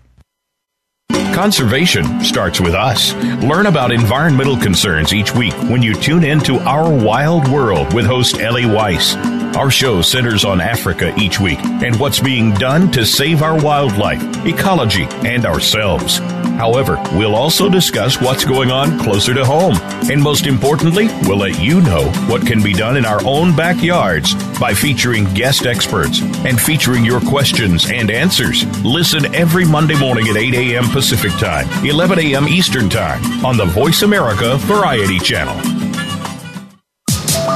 [1.33, 3.13] Conservation starts with us.
[3.41, 8.05] Learn about environmental concerns each week when you tune in to Our Wild World with
[8.05, 9.15] host Ellie Weiss.
[9.55, 14.21] Our show centers on Africa each week and what's being done to save our wildlife,
[14.45, 16.19] ecology, and ourselves.
[16.57, 19.75] However, we'll also discuss what's going on closer to home.
[20.11, 24.33] And most importantly, we'll let you know what can be done in our own backyards
[24.59, 28.65] by featuring guest experts and featuring your questions and answers.
[28.85, 30.85] Listen every Monday morning at 8 a.m.
[30.85, 32.47] Pacific Time, 11 a.m.
[32.47, 35.55] Eastern Time on the Voice America Variety Channel.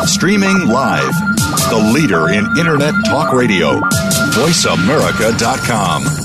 [0.05, 1.13] Streaming live,
[1.69, 3.79] the leader in Internet talk radio,
[4.33, 6.24] voiceamerica.com.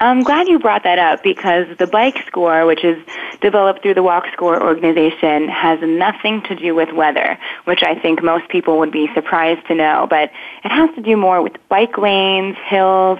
[0.00, 2.98] I'm glad you brought that up because the bike score, which is
[3.40, 8.22] developed through the Walk Score organization, has nothing to do with weather, which I think
[8.22, 10.06] most people would be surprised to know.
[10.10, 10.30] But
[10.64, 13.18] it has to do more with bike lanes, hills,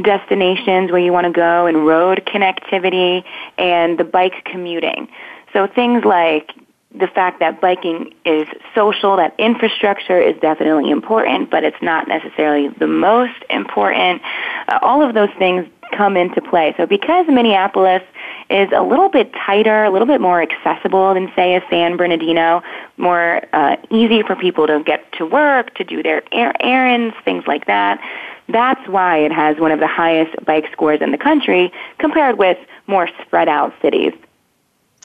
[0.00, 3.22] destinations where you want to go, and road connectivity,
[3.58, 5.08] and the bike commuting.
[5.52, 6.50] So things like
[6.94, 12.68] the fact that biking is social, that infrastructure is definitely important, but it's not necessarily
[12.68, 14.22] the most important.
[14.68, 16.74] Uh, all of those things come into play.
[16.76, 18.02] So because Minneapolis
[18.50, 22.62] is a little bit tighter, a little bit more accessible than say a San Bernardino,
[22.96, 27.44] more uh, easy for people to get to work, to do their er- errands, things
[27.46, 28.00] like that.
[28.48, 32.58] That's why it has one of the highest bike scores in the country compared with
[32.86, 34.12] more spread out cities.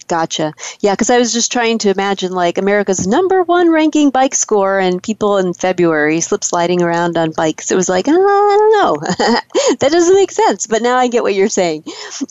[0.09, 0.55] Gotcha.
[0.79, 4.79] Yeah, because I was just trying to imagine like America's number one ranking bike score
[4.79, 7.69] and people in February slip sliding around on bikes.
[7.71, 9.75] It was like, oh, I don't know.
[9.79, 10.65] that doesn't make sense.
[10.65, 11.83] But now I get what you're saying.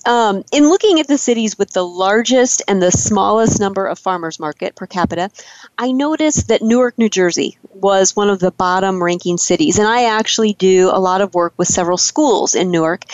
[0.07, 4.41] Um, in looking at the cities with the largest and the smallest number of farmers
[4.41, 5.31] market per capita,
[5.79, 9.79] I noticed that Newark, New Jersey was one of the bottom ranking cities.
[9.79, 13.05] And I actually do a lot of work with several schools in Newark.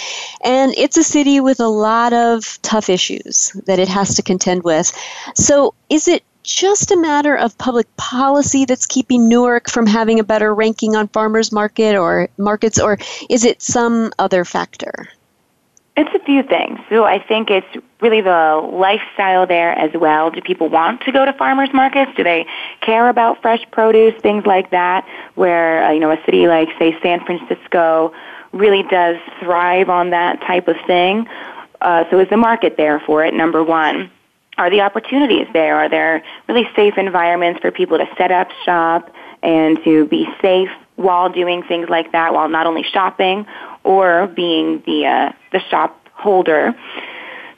[0.43, 4.54] And it's a city with a lot of tough issues that it has to contend
[4.55, 4.93] contend with.
[5.35, 10.25] So, is it just a matter of public policy that's keeping Newark from having a
[10.25, 12.99] better ranking on farmers market or markets, or
[13.31, 15.09] is it some other factor?
[15.97, 16.81] It's a few things.
[16.91, 17.67] So I think it's
[18.01, 20.31] really the lifestyle there as well.
[20.31, 22.11] Do people want to go to farmers markets?
[22.17, 22.47] Do they
[22.81, 25.09] care about fresh produce, things like that?
[25.37, 28.13] Where uh, you know a city like say San Francisco
[28.53, 31.27] really does thrive on that type of thing.
[31.81, 33.35] Uh, so is the market there for it?
[33.35, 34.11] Number one
[34.59, 35.77] are the opportunities there?
[35.77, 39.11] Are there really safe environments for people to set up shop
[39.43, 43.47] and to be safe while doing things like that, while not only shopping
[43.83, 46.75] or being the uh, the shop holder?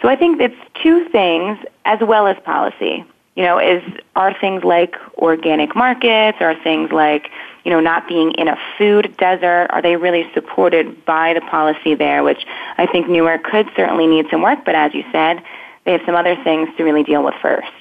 [0.03, 3.05] So I think it's two things as well as policy.
[3.35, 3.83] You know, is
[4.15, 7.31] are things like organic markets, are things like
[7.65, 11.95] you know not being in a food desert, are they really supported by the policy
[11.95, 12.25] there?
[12.25, 12.47] Which
[12.79, 15.43] I think Newark could certainly need some work, but as you said,
[15.87, 17.73] they have some other things to really deal with first.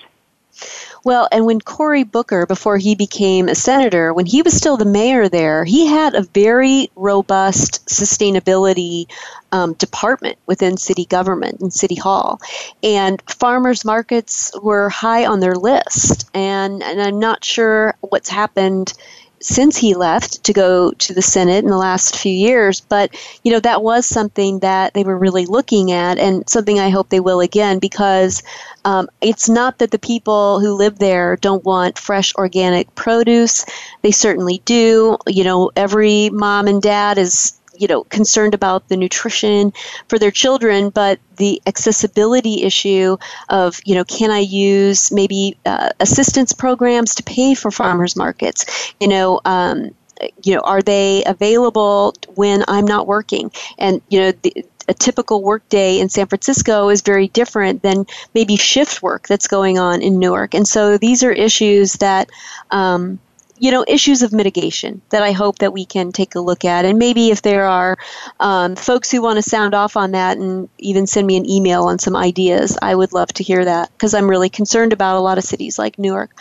[1.03, 4.85] Well, and when Cory Booker, before he became a senator, when he was still the
[4.85, 9.05] mayor there, he had a very robust sustainability
[9.51, 12.41] um, department within city government and city hall.
[12.81, 16.27] And farmers markets were high on their list.
[16.33, 18.93] And, and I'm not sure what's happened
[19.39, 22.81] since he left to go to the Senate in the last few years.
[22.81, 26.89] But, you know, that was something that they were really looking at and something I
[26.89, 28.43] hope they will again because
[28.85, 33.65] um, it's not that the people who live there don't want fresh organic produce.
[34.01, 35.17] They certainly do.
[35.27, 39.73] You know, every mom and dad is you know concerned about the nutrition
[40.07, 43.17] for their children but the accessibility issue
[43.49, 48.93] of you know can i use maybe uh, assistance programs to pay for farmers markets
[48.99, 49.91] you know um,
[50.43, 55.41] you know are they available when i'm not working and you know the, a typical
[55.41, 60.19] workday in San Francisco is very different than maybe shift work that's going on in
[60.19, 60.53] Newark.
[60.53, 62.29] And so these are issues that
[62.71, 63.19] um,
[63.57, 66.83] you know, issues of mitigation that I hope that we can take a look at.
[66.85, 67.97] And maybe if there are
[68.39, 71.83] um, folks who want to sound off on that and even send me an email
[71.83, 75.21] on some ideas, I would love to hear that because I'm really concerned about a
[75.21, 76.31] lot of cities like Newark.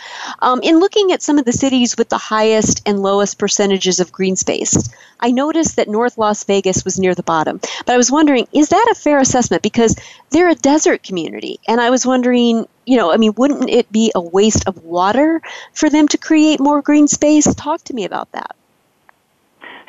[0.41, 4.11] Um, in looking at some of the cities with the highest and lowest percentages of
[4.11, 4.89] green space,
[5.19, 7.59] I noticed that North Las Vegas was near the bottom.
[7.85, 9.63] But I was wondering, is that a fair assessment?
[9.63, 9.95] Because
[10.31, 11.59] they're a desert community.
[11.67, 15.41] And I was wondering, you know, I mean, wouldn't it be a waste of water
[15.73, 17.53] for them to create more green space?
[17.55, 18.55] Talk to me about that.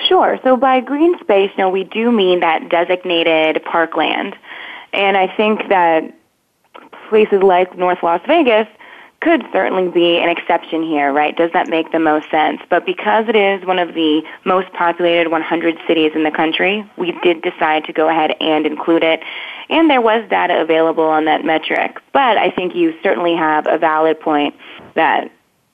[0.09, 0.39] Sure.
[0.45, 4.37] So by green space, you know, we do mean that designated parkland.
[4.93, 6.15] And I think that
[7.09, 8.69] places like North Las Vegas
[9.21, 11.37] could certainly be an exception here, right?
[11.37, 12.61] Does that make the most sense?
[12.69, 17.12] But because it is one of the most populated 100 cities in the country, we
[17.23, 19.21] did decide to go ahead and include it.
[19.69, 21.99] And there was data available on that metric.
[22.12, 24.55] But I think you certainly have a valid point
[24.95, 25.31] that,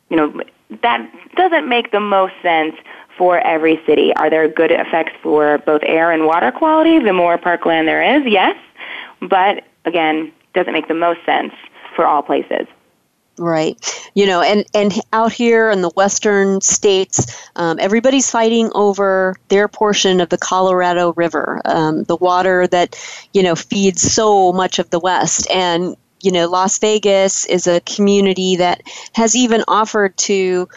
[0.08, 0.40] you know,
[0.82, 2.74] that doesn't make the most sense
[3.18, 4.14] for every city.
[4.16, 6.98] Are there good effects for both air and water quality?
[6.98, 8.56] The more parkland there is, yes.
[9.20, 11.52] But again, doesn't make the most sense
[11.94, 12.66] for all places.
[13.38, 13.78] Right.
[14.14, 19.68] You know, and, and out here in the western states, um, everybody's fighting over their
[19.68, 22.94] portion of the Colorado River, um, the water that,
[23.32, 25.50] you know, feeds so much of the West.
[25.50, 28.82] And, you know, Las Vegas is a community that
[29.14, 30.68] has even offered to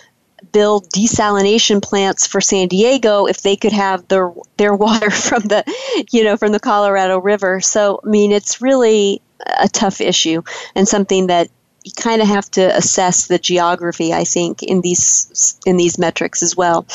[0.52, 5.64] build desalination plants for San Diego if they could have their their water from the
[6.12, 7.60] you know from the Colorado River.
[7.62, 9.22] So I mean it's really
[9.60, 10.42] a tough issue
[10.76, 11.50] and something that
[11.86, 16.42] you kind of have to assess the geography i think in these in these metrics
[16.42, 16.86] as well.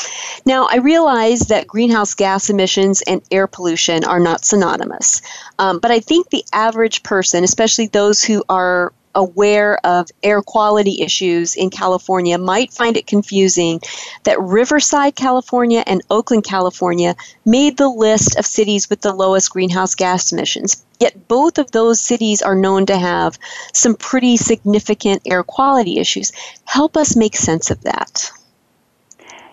[0.45, 5.21] Now i realize that greenhouse gas emissions and air pollution are not synonymous
[5.59, 11.01] um, but i think the average person especially those who are aware of air quality
[11.01, 13.81] issues in California might find it confusing
[14.23, 19.95] that Riverside, California and Oakland, California made the list of cities with the lowest greenhouse
[19.95, 20.83] gas emissions.
[20.99, 23.37] Yet both of those cities are known to have
[23.73, 26.31] some pretty significant air quality issues.
[26.65, 28.31] Help us make sense of that.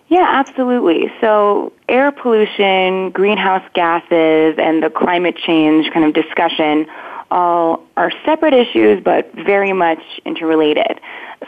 [0.09, 1.11] Yeah, absolutely.
[1.21, 6.87] So, air pollution, greenhouse gases, and the climate change kind of discussion
[7.31, 10.99] all are separate issues but very much interrelated.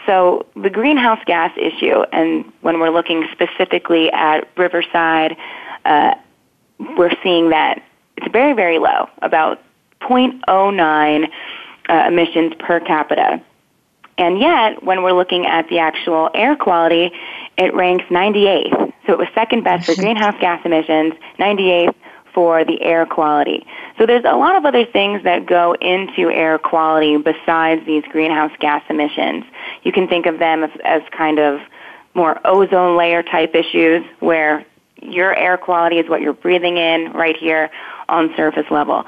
[0.05, 5.35] So the greenhouse gas issue, and when we're looking specifically at Riverside,
[5.85, 6.15] uh,
[6.97, 7.83] we're seeing that
[8.17, 9.61] it's very, very low, about
[10.01, 11.29] 0.09
[11.89, 13.41] uh, emissions per capita.
[14.17, 17.11] And yet, when we're looking at the actual air quality,
[17.57, 18.93] it ranks 98th.
[19.07, 21.95] So it was second best for greenhouse gas emissions, 98th
[22.33, 23.65] for the air quality.
[23.97, 28.51] So there's a lot of other things that go into air quality besides these greenhouse
[28.59, 29.45] gas emissions.
[29.83, 31.59] You can think of them as, as kind of
[32.13, 34.65] more ozone layer type issues where
[35.01, 37.69] your air quality is what you're breathing in right here
[38.09, 39.05] on surface level.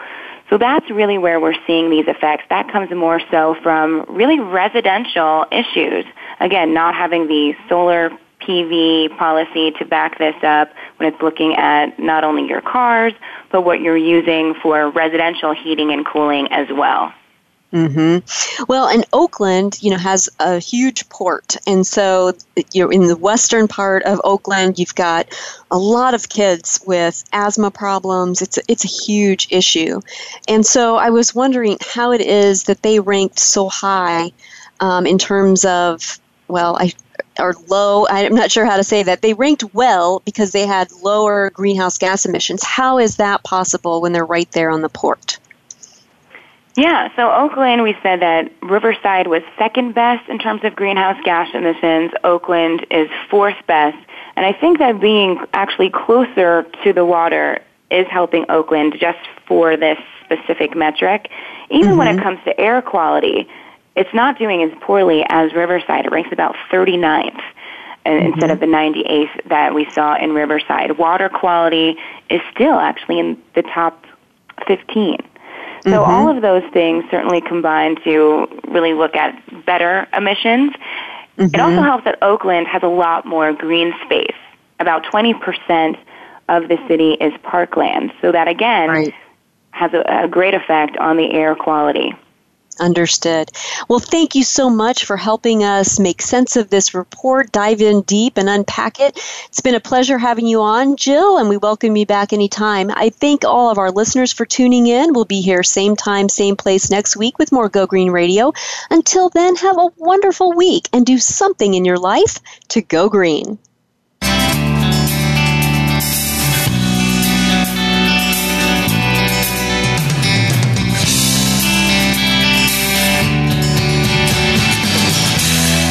[0.49, 2.43] So that's really where we're seeing these effects.
[2.49, 6.05] That comes more so from really residential issues.
[6.39, 8.11] Again, not having the solar
[8.46, 13.14] PV policy to back this up when it's looking at not only your cars,
[13.52, 17.14] but what you're using for residential heating and cooling as well.
[17.74, 18.64] Mm-hmm.
[18.68, 22.34] Well, and Oakland, you know, has a huge port, and so
[22.72, 24.78] you're in the western part of Oakland.
[24.78, 25.28] You've got
[25.72, 28.44] a lot of kids with asthma problems.
[28.44, 30.02] It's a, it's a huge issue,
[30.48, 34.32] and so I was wondering how it is that they ranked so high
[34.80, 36.91] um, in terms of well, I
[37.39, 38.07] or low.
[38.07, 39.22] I'm not sure how to say that.
[39.22, 42.64] They ranked well because they had lower greenhouse gas emissions.
[42.64, 45.39] How is that possible when they're right there on the port?
[46.76, 51.49] Yeah, so Oakland, we said that Riverside was second best in terms of greenhouse gas
[51.53, 52.11] emissions.
[52.24, 53.97] Oakland is fourth best.
[54.36, 57.61] And I think that being actually closer to the water
[57.91, 61.30] is helping Oakland just for this specific metric.
[61.70, 61.97] Even mm-hmm.
[61.97, 62.24] when it mm-hmm.
[62.24, 63.47] comes to air quality,
[63.96, 66.06] it's not doing as poorly as Riverside.
[66.06, 67.36] It ranks about 39th
[68.06, 68.26] uh, mm-hmm.
[68.28, 70.98] instead of the 98th that we saw in Riverside.
[70.98, 71.98] Water quality
[72.30, 74.06] is still actually in the top
[74.68, 75.18] 15.
[75.84, 76.12] So mm-hmm.
[76.12, 80.72] all of those things certainly combine to really look at better emissions.
[81.38, 81.54] Mm-hmm.
[81.54, 84.36] It also helps that Oakland has a lot more green space.
[84.80, 85.98] About 20%
[86.50, 88.12] of the city is parkland.
[88.22, 89.14] So that again right.
[89.72, 92.14] has a, a great effect on the air quality.
[92.80, 93.51] Understood.
[93.88, 98.01] Well, thank you so much for helping us make sense of this report, dive in
[98.01, 99.17] deep, and unpack it.
[99.47, 102.89] It's been a pleasure having you on, Jill, and we welcome you back anytime.
[102.91, 105.13] I thank all of our listeners for tuning in.
[105.13, 108.53] We'll be here same time, same place next week with more Go Green Radio.
[108.89, 113.59] Until then, have a wonderful week and do something in your life to go green.